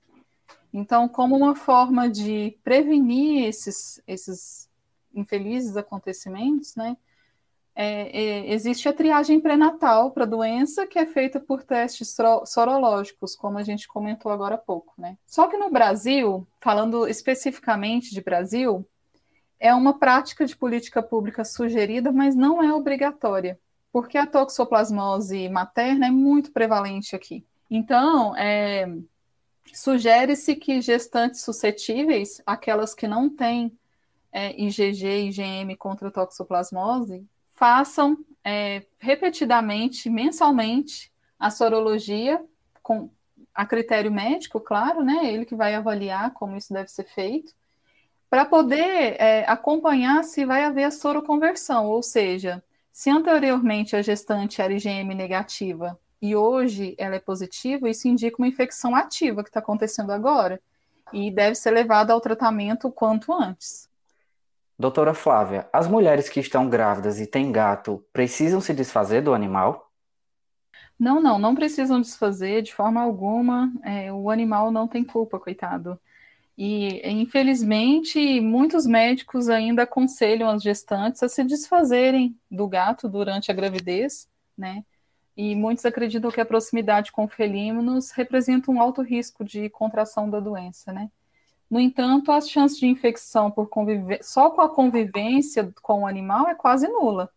Então, 0.74 1.08
como 1.08 1.36
uma 1.36 1.54
forma 1.54 2.10
de 2.10 2.58
prevenir 2.64 3.46
esses, 3.46 4.02
esses 4.08 4.70
infelizes 5.14 5.76
acontecimentos, 5.76 6.76
né? 6.76 6.96
É, 7.74 8.22
é, 8.22 8.54
existe 8.54 8.88
a 8.90 8.94
triagem 8.94 9.40
pré-natal 9.40 10.12
para 10.12 10.26
doença, 10.26 10.86
que 10.86 11.00
é 11.00 11.06
feita 11.06 11.40
por 11.40 11.64
testes 11.64 12.16
sorológicos, 12.46 13.36
como 13.36 13.58
a 13.58 13.64
gente 13.64 13.88
comentou 13.88 14.32
agora 14.32 14.56
há 14.56 14.58
pouco, 14.58 14.94
né? 14.98 15.18
Só 15.26 15.48
que 15.48 15.58
no 15.58 15.70
Brasil, 15.70 16.46
falando 16.60 17.08
especificamente 17.08 18.14
de 18.14 18.22
Brasil, 18.22 18.86
é 19.62 19.76
uma 19.76 20.00
prática 20.00 20.44
de 20.44 20.58
política 20.58 21.04
pública 21.04 21.46
sugerida, 21.46 22.12
mas 22.12 22.36
não 22.36 22.64
é 22.64 22.74
obrigatória, 22.74 23.60
porque 23.92 24.18
a 24.18 24.26
toxoplasmose 24.26 25.48
materna 25.50 26.08
é 26.08 26.12
muito 26.12 26.52
prevalente 26.52 27.16
aqui. 27.16 27.46
Então, 27.70 28.36
é, 28.36 28.92
sugere-se 29.72 30.56
que 30.56 30.82
gestantes 30.82 31.42
suscetíveis, 31.42 32.42
aquelas 32.44 32.96
que 32.96 33.08
não 33.08 33.30
têm 33.30 33.72
é, 34.32 34.60
IgG 34.60 35.28
IgM 35.28 35.76
contra 35.78 36.08
a 36.08 36.12
toxoplasmose, 36.12 37.24
façam 37.52 38.18
é, 38.44 38.84
repetidamente, 38.98 40.10
mensalmente, 40.10 41.12
a 41.38 41.52
sorologia, 41.52 42.44
com, 42.82 43.12
a 43.54 43.64
critério 43.64 44.12
médico, 44.12 44.60
claro, 44.60 45.04
né? 45.04 45.32
Ele 45.32 45.46
que 45.46 45.56
vai 45.56 45.76
avaliar 45.76 46.34
como 46.34 46.58
isso 46.58 46.74
deve 46.74 46.88
ser 46.90 47.04
feito, 47.04 47.54
para 48.32 48.46
poder 48.46 49.18
é, 49.20 49.44
acompanhar 49.46 50.24
se 50.24 50.46
vai 50.46 50.64
haver 50.64 50.86
a 50.86 50.92
soroconversão, 50.92 51.88
ou 51.88 52.02
seja, 52.02 52.64
se 52.90 53.10
anteriormente 53.10 53.94
a 53.94 54.02
gestante 54.02 54.62
era 54.62 54.72
IgM 54.72 55.14
negativa 55.14 56.00
e 56.22 56.34
hoje 56.34 56.96
ela 56.98 57.16
é 57.16 57.20
positiva, 57.20 57.90
isso 57.90 58.08
indica 58.08 58.38
uma 58.38 58.48
infecção 58.48 58.96
ativa 58.96 59.44
que 59.44 59.50
está 59.50 59.60
acontecendo 59.60 60.14
agora 60.14 60.62
e 61.12 61.30
deve 61.30 61.56
ser 61.56 61.72
levada 61.72 62.14
ao 62.14 62.22
tratamento 62.22 62.88
o 62.88 62.92
quanto 62.92 63.34
antes. 63.34 63.90
Doutora 64.80 65.14
Flávia, 65.14 65.68
as 65.74 65.90
mulheres 65.90 66.30
que 66.30 66.40
estão 66.40 66.70
grávidas 66.70 67.20
e 67.20 67.28
têm 67.28 67.52
gato 67.52 68.02
precisam 68.14 68.62
se 68.62 68.74
desfazer 68.74 69.22
do 69.22 69.34
animal? 69.34 69.92
Não, 70.98 71.22
não, 71.22 71.38
não 71.38 71.54
precisam 71.54 72.00
desfazer 72.00 72.62
de 72.62 72.74
forma 72.74 73.02
alguma. 73.02 73.74
É, 73.84 74.14
o 74.14 74.30
animal 74.30 74.72
não 74.72 74.88
tem 74.88 75.04
culpa, 75.04 75.38
coitado. 75.38 76.00
E, 76.58 77.02
infelizmente, 77.10 78.40
muitos 78.42 78.86
médicos 78.86 79.50
ainda 79.50 79.84
aconselham 79.84 80.50
as 80.50 80.62
gestantes 80.62 81.24
a 81.24 81.30
se 81.30 81.44
desfazerem 81.44 82.38
do 82.50 82.68
gato 82.68 83.08
durante 83.10 83.50
a 83.50 83.54
gravidez, 83.54 84.30
né? 84.58 84.84
E 85.36 85.56
muitos 85.56 85.86
acreditam 85.86 86.30
que 86.30 86.42
a 86.42 86.46
proximidade 86.46 87.12
com 87.12 87.28
felinos 87.28 88.12
representa 88.12 88.70
um 88.70 88.82
alto 88.82 89.02
risco 89.02 89.44
de 89.44 89.70
contração 89.70 90.30
da 90.30 90.40
doença, 90.40 90.92
né? 90.92 91.10
No 91.70 91.80
entanto, 91.80 92.34
as 92.34 92.50
chances 92.50 92.78
de 92.78 92.86
infecção 92.86 93.50
por 93.50 93.70
conviver 93.70 94.22
só 94.22 94.50
com 94.50 94.60
a 94.60 94.68
convivência 94.68 95.74
com 95.82 96.02
o 96.02 96.08
animal 96.08 96.50
é 96.50 96.54
quase 96.54 96.86
nula. 96.86 97.32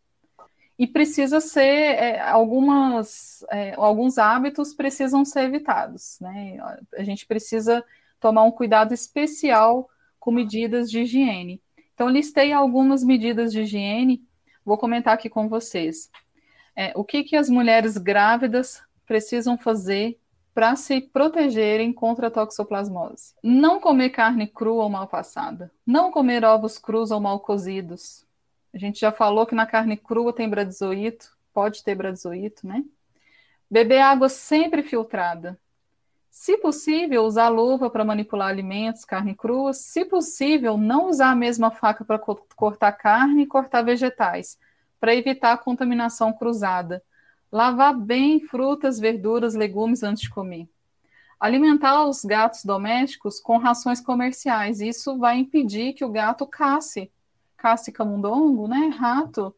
E 0.77 0.89
precisa 0.89 1.41
ser 1.41 1.63
é, 1.63 2.21
algumas 2.21 3.45
é, 3.49 3.75
alguns 3.77 4.19
hábitos 4.19 4.75
precisam 4.75 5.25
ser 5.25 5.45
evitados, 5.45 6.19
né? 6.21 6.59
A 6.97 7.05
gente 7.05 7.25
precisa 7.27 7.85
tomar 8.25 8.45
um 8.45 8.51
cuidado 8.51 8.95
especial 8.95 9.87
com 10.19 10.33
medidas 10.33 10.91
de 10.91 11.01
higiene. 11.01 11.61
Então, 11.93 12.09
listei 12.09 12.55
algumas 12.55 13.05
medidas 13.05 13.53
de 13.53 13.61
higiene, 13.61 14.27
vou 14.65 14.79
comentar 14.79 15.13
aqui 15.13 15.29
com 15.29 15.47
vocês. 15.47 16.11
É, 16.75 16.91
o 16.97 17.05
que, 17.05 17.23
que 17.23 17.37
as 17.37 17.51
mulheres 17.51 17.99
grávidas 17.99 18.83
precisam 19.05 19.59
fazer 19.59 20.19
para 20.55 20.75
se 20.75 21.03
protegerem 21.03 21.93
contra 21.93 22.29
a 22.29 22.31
toxoplasmose. 22.31 23.35
Não 23.43 23.79
comer 23.79 24.09
carne 24.09 24.47
crua 24.47 24.85
ou 24.85 24.89
mal 24.89 25.07
passada. 25.07 25.71
Não 25.87 26.11
comer 26.11 26.47
ovos 26.47 26.79
crus 26.79 27.11
ou 27.11 27.21
mal 27.21 27.41
cozidos. 27.41 28.25
A 28.73 28.79
gente 28.79 29.01
já 29.01 29.13
falou 29.13 29.45
que 29.45 29.55
na 29.55 29.67
carne 29.67 29.99
crua 29.99 30.33
tem 30.33 30.49
bradizoito, 30.49 31.37
pode 31.53 31.85
ter 31.85 31.95
bradizoito, 31.95 32.67
né? 32.67 32.85
Beber 33.71 33.99
água 33.99 34.31
sempre 34.31 34.83
filtrada. 34.83 35.61
Se 36.37 36.59
possível, 36.59 37.23
usar 37.23 37.49
luva 37.49 37.89
para 37.89 38.05
manipular 38.05 38.49
alimentos, 38.49 39.05
carne 39.05 39.37
crua. 39.37 39.73
Se 39.73 40.05
possível, 40.05 40.77
não 40.77 41.09
usar 41.09 41.31
a 41.31 41.37
mesma 41.37 41.71
faca 41.71 42.05
para 42.05 42.19
cortar 42.19 42.91
carne 42.91 43.45
e 43.45 43.47
cortar 43.47 43.83
vegetais, 43.83 44.59
para 44.99 45.15
evitar 45.15 45.53
a 45.53 45.57
contaminação 45.57 46.33
cruzada 46.33 47.01
Lavar 47.53 47.97
bem 47.97 48.41
frutas, 48.41 48.99
verduras, 48.99 49.55
legumes 49.55 50.03
antes 50.03 50.23
de 50.25 50.31
comer. 50.31 50.69
Alimentar 51.39 52.05
os 52.05 52.25
gatos 52.25 52.65
domésticos 52.65 53.39
com 53.39 53.59
rações 53.59 54.01
comerciais. 54.01 54.81
Isso 54.81 55.17
vai 55.17 55.39
impedir 55.39 55.93
que 55.93 56.05
o 56.05 56.11
gato 56.11 56.49
casse, 56.49 57.13
casse 57.57 57.93
camundongo, 57.93 58.67
né, 58.67 58.89
rato, 58.89 59.55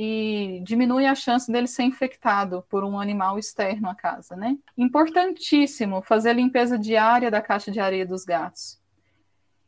e 0.00 0.60
diminui 0.62 1.06
a 1.06 1.14
chance 1.16 1.50
dele 1.50 1.66
ser 1.66 1.82
infectado 1.82 2.64
por 2.68 2.84
um 2.84 3.00
animal 3.00 3.36
externo 3.36 3.90
à 3.90 3.96
casa, 3.96 4.36
né? 4.36 4.56
Importantíssimo 4.76 6.02
fazer 6.02 6.30
a 6.30 6.34
limpeza 6.34 6.78
diária 6.78 7.32
da 7.32 7.42
caixa 7.42 7.72
de 7.72 7.80
areia 7.80 8.06
dos 8.06 8.24
gatos. 8.24 8.80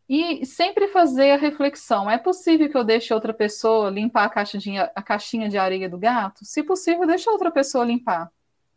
E 0.08 0.46
sempre 0.46 0.86
fazer 0.86 1.32
a 1.32 1.36
reflexão: 1.36 2.08
é 2.08 2.16
possível 2.16 2.70
que 2.70 2.76
eu 2.76 2.84
deixe 2.84 3.12
outra 3.12 3.34
pessoa 3.34 3.90
limpar 3.90 4.26
a, 4.26 4.28
caixa 4.28 4.56
de, 4.56 4.78
a 4.78 5.02
caixinha 5.02 5.48
de 5.48 5.58
areia 5.58 5.88
do 5.88 5.98
gato? 5.98 6.44
Se 6.44 6.62
possível, 6.62 7.08
deixe 7.08 7.28
outra 7.28 7.50
pessoa 7.50 7.84
limpar, 7.84 8.30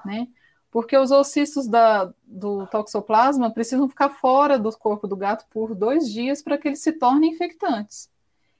né? 0.04 0.28
Porque 0.72 0.98
os 0.98 1.12
ossitos 1.12 1.68
da, 1.68 2.12
do 2.26 2.66
toxoplasma 2.66 3.54
precisam 3.54 3.88
ficar 3.88 4.10
fora 4.10 4.58
do 4.58 4.76
corpo 4.76 5.08
do 5.08 5.16
gato 5.16 5.46
por 5.52 5.76
dois 5.76 6.12
dias 6.12 6.42
para 6.42 6.58
que 6.58 6.68
eles 6.68 6.82
se 6.82 6.94
tornem 6.94 7.30
infectantes. 7.30 8.12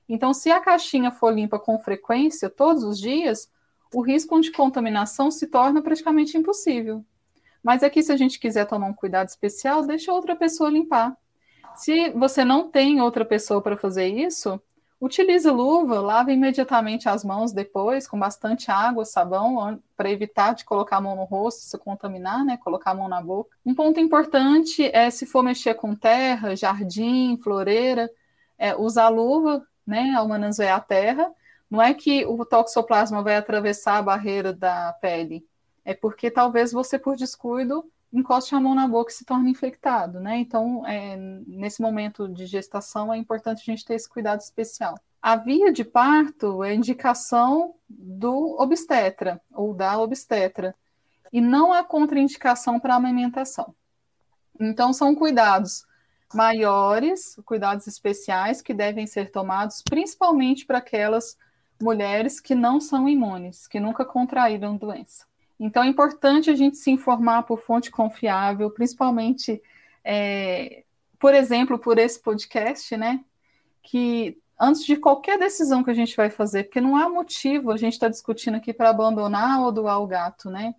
Então, 0.08 0.34
se 0.34 0.52
a 0.52 0.60
caixinha 0.60 1.12
for 1.12 1.34
limpa 1.34 1.58
com 1.58 1.80
frequência, 1.80 2.50
todos 2.50 2.84
os 2.84 3.00
dias, 3.00 3.50
o 3.94 4.02
risco 4.02 4.40
de 4.42 4.52
contaminação 4.52 5.32
se 5.32 5.48
torna 5.48 5.82
praticamente 5.82 6.38
impossível. 6.38 7.04
Mas 7.64 7.84
aqui, 7.84 8.04
se 8.04 8.12
a 8.12 8.18
gente 8.18 8.40
quiser 8.40 8.66
tomar 8.66 8.88
um 8.88 8.94
cuidado 8.94 9.30
especial, 9.30 9.86
deixa 9.86 10.12
outra 10.12 10.36
pessoa 10.36 10.70
limpar 10.70 11.18
se 11.76 12.12
você 12.12 12.46
não 12.46 12.70
tem 12.70 13.02
outra 13.02 13.26
pessoa 13.26 13.62
para 13.62 13.78
fazer 13.78 14.08
isso, 14.08 14.62
utilize 15.02 15.50
luva, 15.50 16.00
lave 16.00 16.34
imediatamente 16.34 17.10
as 17.10 17.24
mãos 17.24 17.52
depois 17.52 18.08
com 18.08 18.18
bastante 18.18 18.72
água, 18.72 19.06
sabão, 19.06 19.82
para 19.98 20.12
evitar 20.12 20.54
de 20.54 20.64
colocar 20.64 20.98
a 20.98 21.02
mão 21.02 21.16
no 21.16 21.24
rosto, 21.24 21.62
se 21.62 21.78
contaminar, 21.78 22.46
né? 22.46 22.58
Colocar 22.58 22.92
a 22.92 22.96
mão 22.96 23.08
na 23.08 23.22
boca. 23.22 23.56
Um 23.66 23.76
ponto 23.76 24.00
importante 24.00 24.90
é 24.94 25.10
se 25.10 25.26
for 25.26 25.44
mexer 25.44 25.74
com 25.76 25.96
terra, 25.96 26.56
jardim, 26.56 27.38
floreira, 27.38 28.10
é 28.58 28.76
usar 28.76 29.10
luva, 29.10 29.66
né? 29.86 30.14
Ao 30.16 30.28
manusear 30.28 30.78
a 30.78 30.82
terra. 30.82 31.32
Não 31.70 31.82
é 31.82 31.94
que 31.94 32.26
o 32.26 32.46
toxoplasma 32.46 33.24
vai 33.24 33.36
atravessar 33.36 33.98
a 33.98 34.02
barreira 34.02 34.54
da 34.54 34.94
pele, 35.02 35.44
é 35.84 35.94
porque 35.94 36.30
talvez 36.30 36.72
você, 36.72 37.00
por 37.00 37.16
descuido, 37.16 37.84
encoste 38.12 38.54
a 38.54 38.60
mão 38.60 38.76
na 38.76 38.88
boca 38.88 39.12
e 39.12 39.16
se 39.16 39.26
torne 39.26 39.50
infectado, 39.50 40.20
né? 40.20 40.38
Então, 40.38 40.86
é, 40.86 41.18
nesse 41.18 41.82
momento 41.82 42.30
de 42.30 42.46
gestação, 42.46 43.12
é 43.12 43.18
importante 43.18 43.62
a 43.62 43.66
gente 43.66 43.84
ter 43.84 43.96
esse 43.96 44.08
cuidado 44.08 44.40
especial. 44.40 44.96
A 45.20 45.36
via 45.36 45.72
de 45.74 45.84
parto 45.84 46.64
é 46.64 46.76
indicação 46.76 47.74
do 47.90 48.56
obstetra 48.60 49.42
ou 49.52 49.74
da 49.74 49.98
obstetra 49.98 50.76
e 51.32 51.42
não 51.42 51.74
há 51.74 51.84
contraindicação 51.84 52.80
para 52.80 52.94
a 52.94 52.98
amamentação. 52.98 53.74
Então, 54.60 54.94
são 54.94 55.16
cuidados 55.16 55.86
maiores, 56.34 57.40
cuidados 57.46 57.88
especiais 57.88 58.62
que 58.62 58.74
devem 58.74 59.06
ser 59.06 59.32
tomados, 59.32 59.82
principalmente 59.82 60.66
para 60.66 60.80
aquelas 60.80 61.38
mulheres 61.82 62.40
que 62.40 62.56
não 62.56 62.80
são 62.80 63.08
imunes, 63.08 63.68
que 63.68 63.80
nunca 63.80 64.06
contraíram 64.06 64.78
doença. 64.78 65.26
Então 65.60 65.84
é 65.84 65.88
importante 65.88 66.50
a 66.50 66.56
gente 66.56 66.78
se 66.78 66.92
informar 66.92 67.44
por 67.44 67.60
fonte 67.60 67.92
confiável, 67.92 68.72
principalmente, 68.72 69.62
é, 70.04 70.84
por 71.20 71.34
exemplo, 71.34 71.78
por 71.78 71.98
esse 71.98 72.20
podcast, 72.20 72.96
né? 72.98 73.24
Que 73.82 74.38
antes 74.60 74.86
de 74.86 74.98
qualquer 74.98 75.38
decisão 75.38 75.84
que 75.84 75.92
a 75.92 75.94
gente 75.94 76.16
vai 76.16 76.30
fazer, 76.30 76.64
porque 76.64 76.82
não 76.82 76.96
há 76.96 77.10
motivo 77.10 77.72
a 77.72 77.78
gente 77.78 77.94
estar 77.94 78.08
tá 78.08 78.12
discutindo 78.12 78.56
aqui 78.56 78.74
para 78.74 78.90
abandonar 78.90 79.62
ou 79.62 79.72
doar 79.72 80.02
o 80.02 80.08
gato, 80.08 80.50
né? 80.50 80.76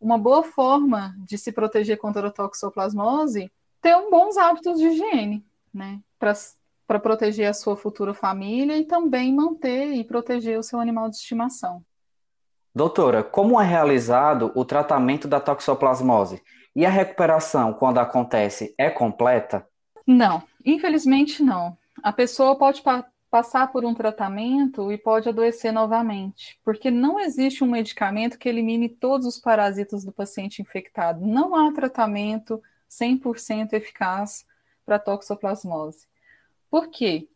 Uma 0.00 0.18
boa 0.18 0.42
forma 0.42 1.16
de 1.18 1.38
se 1.38 1.50
proteger 1.52 1.96
contra 1.98 2.28
a 2.28 2.30
toxoplasmose 2.30 3.50
ter 3.86 3.96
um 3.96 4.10
bons 4.10 4.36
hábitos 4.36 4.80
de 4.80 4.86
higiene, 4.88 5.46
né? 5.72 6.00
Para 6.18 6.98
proteger 6.98 7.48
a 7.48 7.54
sua 7.54 7.76
futura 7.76 8.12
família 8.12 8.76
e 8.76 8.84
também 8.84 9.32
manter 9.32 9.92
e 9.92 10.02
proteger 10.02 10.58
o 10.58 10.62
seu 10.62 10.80
animal 10.80 11.08
de 11.08 11.14
estimação. 11.14 11.84
Doutora, 12.74 13.22
como 13.22 13.60
é 13.60 13.64
realizado 13.64 14.50
o 14.56 14.64
tratamento 14.64 15.28
da 15.28 15.38
toxoplasmose? 15.38 16.42
E 16.74 16.84
a 16.84 16.90
recuperação, 16.90 17.72
quando 17.72 17.98
acontece, 17.98 18.74
é 18.76 18.90
completa? 18.90 19.64
Não, 20.04 20.42
infelizmente 20.64 21.40
não. 21.40 21.78
A 22.02 22.12
pessoa 22.12 22.58
pode 22.58 22.82
pa 22.82 23.06
passar 23.28 23.70
por 23.70 23.84
um 23.84 23.94
tratamento 23.94 24.90
e 24.90 24.96
pode 24.96 25.28
adoecer 25.28 25.72
novamente, 25.72 26.58
porque 26.64 26.90
não 26.90 27.20
existe 27.20 27.62
um 27.62 27.70
medicamento 27.70 28.38
que 28.38 28.48
elimine 28.48 28.88
todos 28.88 29.26
os 29.26 29.38
parasitas 29.38 30.04
do 30.04 30.12
paciente 30.12 30.62
infectado. 30.62 31.24
Não 31.24 31.54
há 31.54 31.72
tratamento 31.72 32.62
100% 32.90 33.72
eficaz 33.72 34.46
para 34.84 34.98
toxoplasmose. 34.98 36.06
Por 36.70 36.88
quê? 36.88 37.28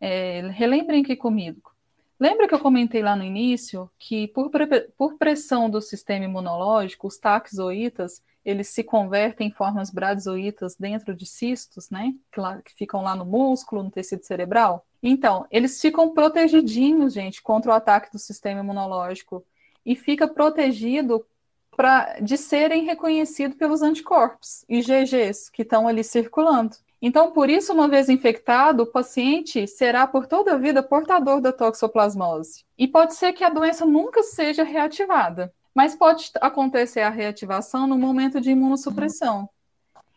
É, 0.00 0.40
relembrem 0.48 1.02
aqui 1.02 1.16
comigo. 1.16 1.72
Lembra 2.18 2.46
que 2.46 2.54
eu 2.54 2.60
comentei 2.60 3.02
lá 3.02 3.16
no 3.16 3.24
início 3.24 3.90
que 3.98 4.28
por, 4.28 4.48
por 4.96 5.18
pressão 5.18 5.68
do 5.68 5.80
sistema 5.80 6.24
imunológico, 6.24 7.08
os 7.08 7.18
taxoítas, 7.18 8.22
eles 8.44 8.68
se 8.68 8.84
convertem 8.84 9.48
em 9.48 9.52
formas 9.52 9.90
bradizoítas 9.90 10.76
dentro 10.76 11.14
de 11.14 11.26
cistos, 11.26 11.90
né? 11.90 12.14
Que, 12.32 12.40
lá, 12.40 12.62
que 12.62 12.72
ficam 12.74 13.02
lá 13.02 13.16
no 13.16 13.24
músculo, 13.24 13.82
no 13.82 13.90
tecido 13.90 14.24
cerebral. 14.24 14.86
Então, 15.02 15.46
eles 15.50 15.80
ficam 15.80 16.14
protegidinhos, 16.14 17.12
gente, 17.12 17.42
contra 17.42 17.72
o 17.72 17.74
ataque 17.74 18.12
do 18.12 18.18
sistema 18.18 18.60
imunológico 18.60 19.44
e 19.84 19.96
fica 19.96 20.28
protegido 20.28 21.26
pra, 21.76 22.18
de 22.20 22.36
serem 22.36 22.84
reconhecidos 22.84 23.56
pelos 23.56 23.82
anticorpos, 23.82 24.64
IgGs, 24.68 25.50
que 25.50 25.62
estão 25.62 25.88
ali 25.88 26.04
circulando. 26.04 26.76
Então, 27.00 27.32
por 27.32 27.50
isso, 27.50 27.72
uma 27.72 27.88
vez 27.88 28.08
infectado, 28.08 28.84
o 28.84 28.86
paciente 28.86 29.66
será 29.66 30.06
por 30.06 30.26
toda 30.26 30.54
a 30.54 30.58
vida 30.58 30.82
portador 30.82 31.40
da 31.40 31.52
toxoplasmose. 31.52 32.64
E 32.78 32.86
pode 32.86 33.14
ser 33.14 33.32
que 33.32 33.42
a 33.42 33.48
doença 33.48 33.84
nunca 33.84 34.22
seja 34.22 34.62
reativada, 34.62 35.52
mas 35.74 35.96
pode 35.96 36.30
acontecer 36.40 37.00
a 37.00 37.10
reativação 37.10 37.88
no 37.88 37.98
momento 37.98 38.40
de 38.40 38.50
imunossupressão. 38.50 39.48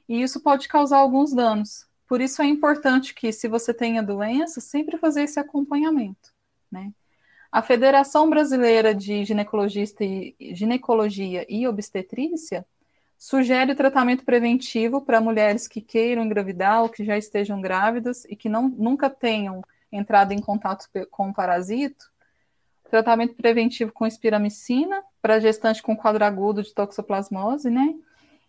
E 0.08 0.22
isso 0.22 0.40
pode 0.42 0.68
causar 0.68 0.98
alguns 0.98 1.34
danos. 1.34 1.88
Por 2.08 2.22
isso 2.22 2.42
é 2.42 2.46
importante 2.46 3.16
que, 3.16 3.32
se 3.32 3.48
você 3.48 3.74
tem 3.74 3.98
a 3.98 4.04
doença, 4.04 4.62
sempre 4.62 4.98
fazer 4.98 5.24
esse 5.24 5.40
acompanhamento, 5.40 6.32
né? 6.72 6.92
A 7.52 7.62
Federação 7.62 8.30
Brasileira 8.30 8.94
de 8.94 9.24
e, 9.24 10.56
Ginecologia 10.56 11.46
e 11.48 11.68
Obstetrícia 11.68 12.66
sugere 13.18 13.76
tratamento 13.76 14.26
preventivo 14.26 15.02
para 15.02 15.22
mulheres 15.22 15.68
que 15.68 15.82
queiram 15.82 16.24
engravidar 16.24 16.82
ou 16.82 16.90
que 16.90 17.04
já 17.04 17.18
estejam 17.18 17.62
grávidas 17.62 18.26
e 18.26 18.36
que 18.36 18.50
não, 18.50 18.68
nunca 18.68 19.10
tenham 19.10 19.64
entrado 19.92 20.32
em 20.34 20.40
contato 20.40 20.88
com 21.10 21.30
o 21.30 21.34
parasito. 21.34 22.12
Tratamento 22.90 23.34
preventivo 23.36 23.92
com 23.92 24.06
espiramicina 24.06 25.04
para 25.22 25.40
gestante 25.40 25.82
com 25.82 25.96
quadro 25.96 26.24
agudo 26.24 26.62
de 26.62 26.74
toxoplasmose, 26.74 27.70
né? 27.70 27.96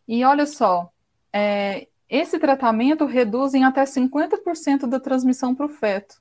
E 0.06 0.24
olha 0.24 0.46
só, 0.46 0.90
é, 1.32 1.88
esse 2.08 2.38
tratamento 2.38 3.04
reduz 3.04 3.54
em 3.54 3.64
até 3.64 3.84
50% 3.84 4.86
da 4.86 5.00
transmissão 5.00 5.54
para 5.54 5.66
o 5.66 5.70
feto. 5.70 6.20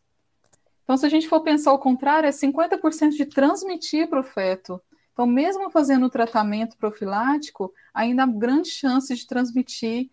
Então, 0.85 0.95
se 0.95 1.05
a 1.05 1.09
gente 1.09 1.27
for 1.27 1.41
pensar 1.41 1.71
ao 1.71 1.79
contrário, 1.79 2.27
é 2.27 2.31
50% 2.31 3.17
de 3.17 3.25
transmitir 3.25 4.07
para 4.07 4.19
o 4.19 4.23
feto. 4.23 4.79
Então, 5.11 5.25
mesmo 5.25 5.71
fazendo 5.71 6.05
o 6.05 6.09
tratamento 6.09 6.77
profilático, 6.77 7.73
ainda 7.93 8.23
há 8.23 8.27
grande 8.27 8.69
chance 8.69 9.13
de 9.13 9.25
transmitir 9.25 10.11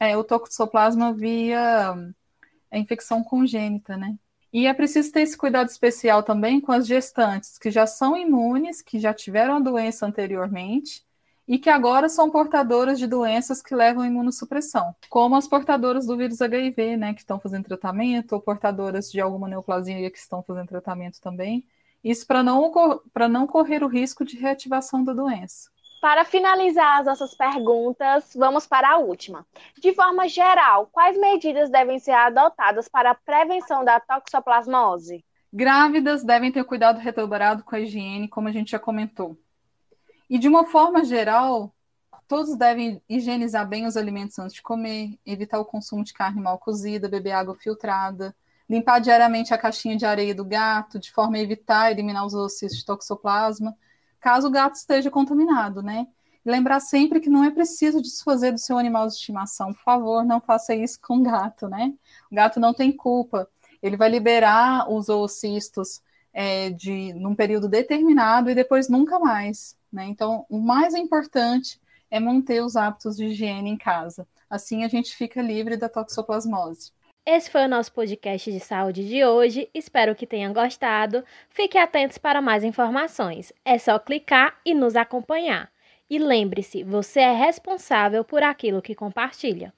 é, 0.00 0.16
o 0.16 0.24
toxoplasma 0.24 1.12
via 1.12 1.92
a 1.92 1.96
é, 2.70 2.78
infecção 2.78 3.22
congênita, 3.22 3.96
né? 3.98 4.16
E 4.50 4.66
é 4.66 4.72
preciso 4.72 5.12
ter 5.12 5.22
esse 5.22 5.36
cuidado 5.36 5.68
especial 5.68 6.22
também 6.22 6.60
com 6.60 6.72
as 6.72 6.86
gestantes 6.86 7.58
que 7.58 7.70
já 7.70 7.86
são 7.86 8.16
imunes, 8.16 8.80
que 8.80 8.98
já 8.98 9.12
tiveram 9.12 9.56
a 9.56 9.60
doença 9.60 10.06
anteriormente 10.06 11.03
e 11.46 11.58
que 11.58 11.68
agora 11.68 12.08
são 12.08 12.30
portadoras 12.30 12.98
de 12.98 13.06
doenças 13.06 13.62
que 13.62 13.74
levam 13.74 14.02
à 14.02 14.06
imunossupressão, 14.06 14.94
como 15.08 15.36
as 15.36 15.46
portadoras 15.46 16.06
do 16.06 16.16
vírus 16.16 16.40
HIV, 16.40 16.96
né, 16.96 17.14
que 17.14 17.20
estão 17.20 17.38
fazendo 17.38 17.64
tratamento, 17.64 18.32
ou 18.32 18.40
portadoras 18.40 19.10
de 19.10 19.20
alguma 19.20 19.48
neoplasia 19.48 20.10
que 20.10 20.18
estão 20.18 20.42
fazendo 20.42 20.68
tratamento 20.68 21.20
também. 21.20 21.64
Isso 22.02 22.26
para 22.26 22.42
não, 22.42 22.70
não 23.30 23.46
correr 23.46 23.82
o 23.82 23.88
risco 23.88 24.24
de 24.24 24.36
reativação 24.36 25.02
da 25.02 25.12
doença. 25.12 25.70
Para 26.00 26.22
finalizar 26.22 27.00
as 27.00 27.06
nossas 27.06 27.34
perguntas, 27.34 28.32
vamos 28.36 28.66
para 28.66 28.90
a 28.90 28.98
última. 28.98 29.46
De 29.80 29.94
forma 29.94 30.28
geral, 30.28 30.86
quais 30.92 31.18
medidas 31.18 31.70
devem 31.70 31.98
ser 31.98 32.12
adotadas 32.12 32.88
para 32.88 33.12
a 33.12 33.14
prevenção 33.14 33.82
da 33.82 33.98
toxoplasmose? 33.98 35.24
Grávidas 35.50 36.22
devem 36.22 36.52
ter 36.52 36.62
cuidado 36.64 36.98
redobrado 36.98 37.64
com 37.64 37.74
a 37.74 37.80
higiene, 37.80 38.28
como 38.28 38.48
a 38.48 38.52
gente 38.52 38.72
já 38.72 38.78
comentou. 38.78 39.38
E 40.28 40.38
de 40.38 40.48
uma 40.48 40.64
forma 40.64 41.04
geral, 41.04 41.74
todos 42.26 42.56
devem 42.56 43.02
higienizar 43.08 43.68
bem 43.68 43.86
os 43.86 43.96
alimentos 43.96 44.38
antes 44.38 44.54
de 44.54 44.62
comer, 44.62 45.18
evitar 45.24 45.58
o 45.60 45.64
consumo 45.64 46.04
de 46.04 46.12
carne 46.12 46.40
mal 46.40 46.58
cozida, 46.58 47.08
beber 47.08 47.32
água 47.32 47.54
filtrada, 47.54 48.34
limpar 48.68 49.00
diariamente 49.00 49.52
a 49.52 49.58
caixinha 49.58 49.96
de 49.96 50.06
areia 50.06 50.34
do 50.34 50.44
gato, 50.44 50.98
de 50.98 51.12
forma 51.12 51.36
a 51.36 51.40
evitar 51.40 51.90
eliminar 51.90 52.24
os 52.24 52.34
ocistos 52.34 52.78
de 52.78 52.86
toxoplasma, 52.86 53.76
caso 54.20 54.48
o 54.48 54.50
gato 54.50 54.76
esteja 54.76 55.10
contaminado, 55.10 55.82
né? 55.82 56.06
lembrar 56.44 56.80
sempre 56.80 57.20
que 57.20 57.30
não 57.30 57.42
é 57.42 57.50
preciso 57.50 58.02
desfazer 58.02 58.52
do 58.52 58.58
seu 58.58 58.76
animal 58.76 59.06
de 59.06 59.14
estimação. 59.14 59.72
Por 59.72 59.82
favor, 59.82 60.24
não 60.24 60.40
faça 60.40 60.74
isso 60.74 61.00
com 61.00 61.18
o 61.18 61.22
gato, 61.22 61.68
né? 61.68 61.94
O 62.30 62.34
gato 62.34 62.60
não 62.60 62.74
tem 62.74 62.92
culpa. 62.92 63.48
Ele 63.82 63.96
vai 63.96 64.10
liberar 64.10 64.90
os 64.90 65.08
oocistos 65.08 66.02
é, 66.34 66.70
de 66.70 67.14
num 67.14 67.34
período 67.34 67.68
determinado 67.68 68.50
e 68.50 68.54
depois 68.54 68.88
nunca 68.88 69.18
mais. 69.18 69.76
Né? 69.92 70.06
Então, 70.06 70.44
o 70.50 70.58
mais 70.58 70.94
importante 70.94 71.80
é 72.10 72.18
manter 72.18 72.62
os 72.62 72.76
hábitos 72.76 73.16
de 73.16 73.26
higiene 73.26 73.70
em 73.70 73.78
casa. 73.78 74.26
Assim 74.50 74.84
a 74.84 74.88
gente 74.88 75.16
fica 75.16 75.40
livre 75.40 75.76
da 75.76 75.88
toxoplasmose. 75.88 76.92
Esse 77.26 77.50
foi 77.50 77.64
o 77.64 77.68
nosso 77.68 77.90
podcast 77.92 78.52
de 78.52 78.60
saúde 78.60 79.08
de 79.08 79.24
hoje. 79.24 79.70
Espero 79.72 80.14
que 80.14 80.26
tenham 80.26 80.52
gostado. 80.52 81.24
Fiquem 81.48 81.80
atentos 81.80 82.18
para 82.18 82.42
mais 82.42 82.62
informações. 82.62 83.50
É 83.64 83.78
só 83.78 83.98
clicar 83.98 84.58
e 84.64 84.74
nos 84.74 84.94
acompanhar. 84.94 85.70
E 86.10 86.18
lembre-se, 86.18 86.84
você 86.84 87.20
é 87.20 87.32
responsável 87.32 88.22
por 88.22 88.42
aquilo 88.42 88.82
que 88.82 88.94
compartilha. 88.94 89.72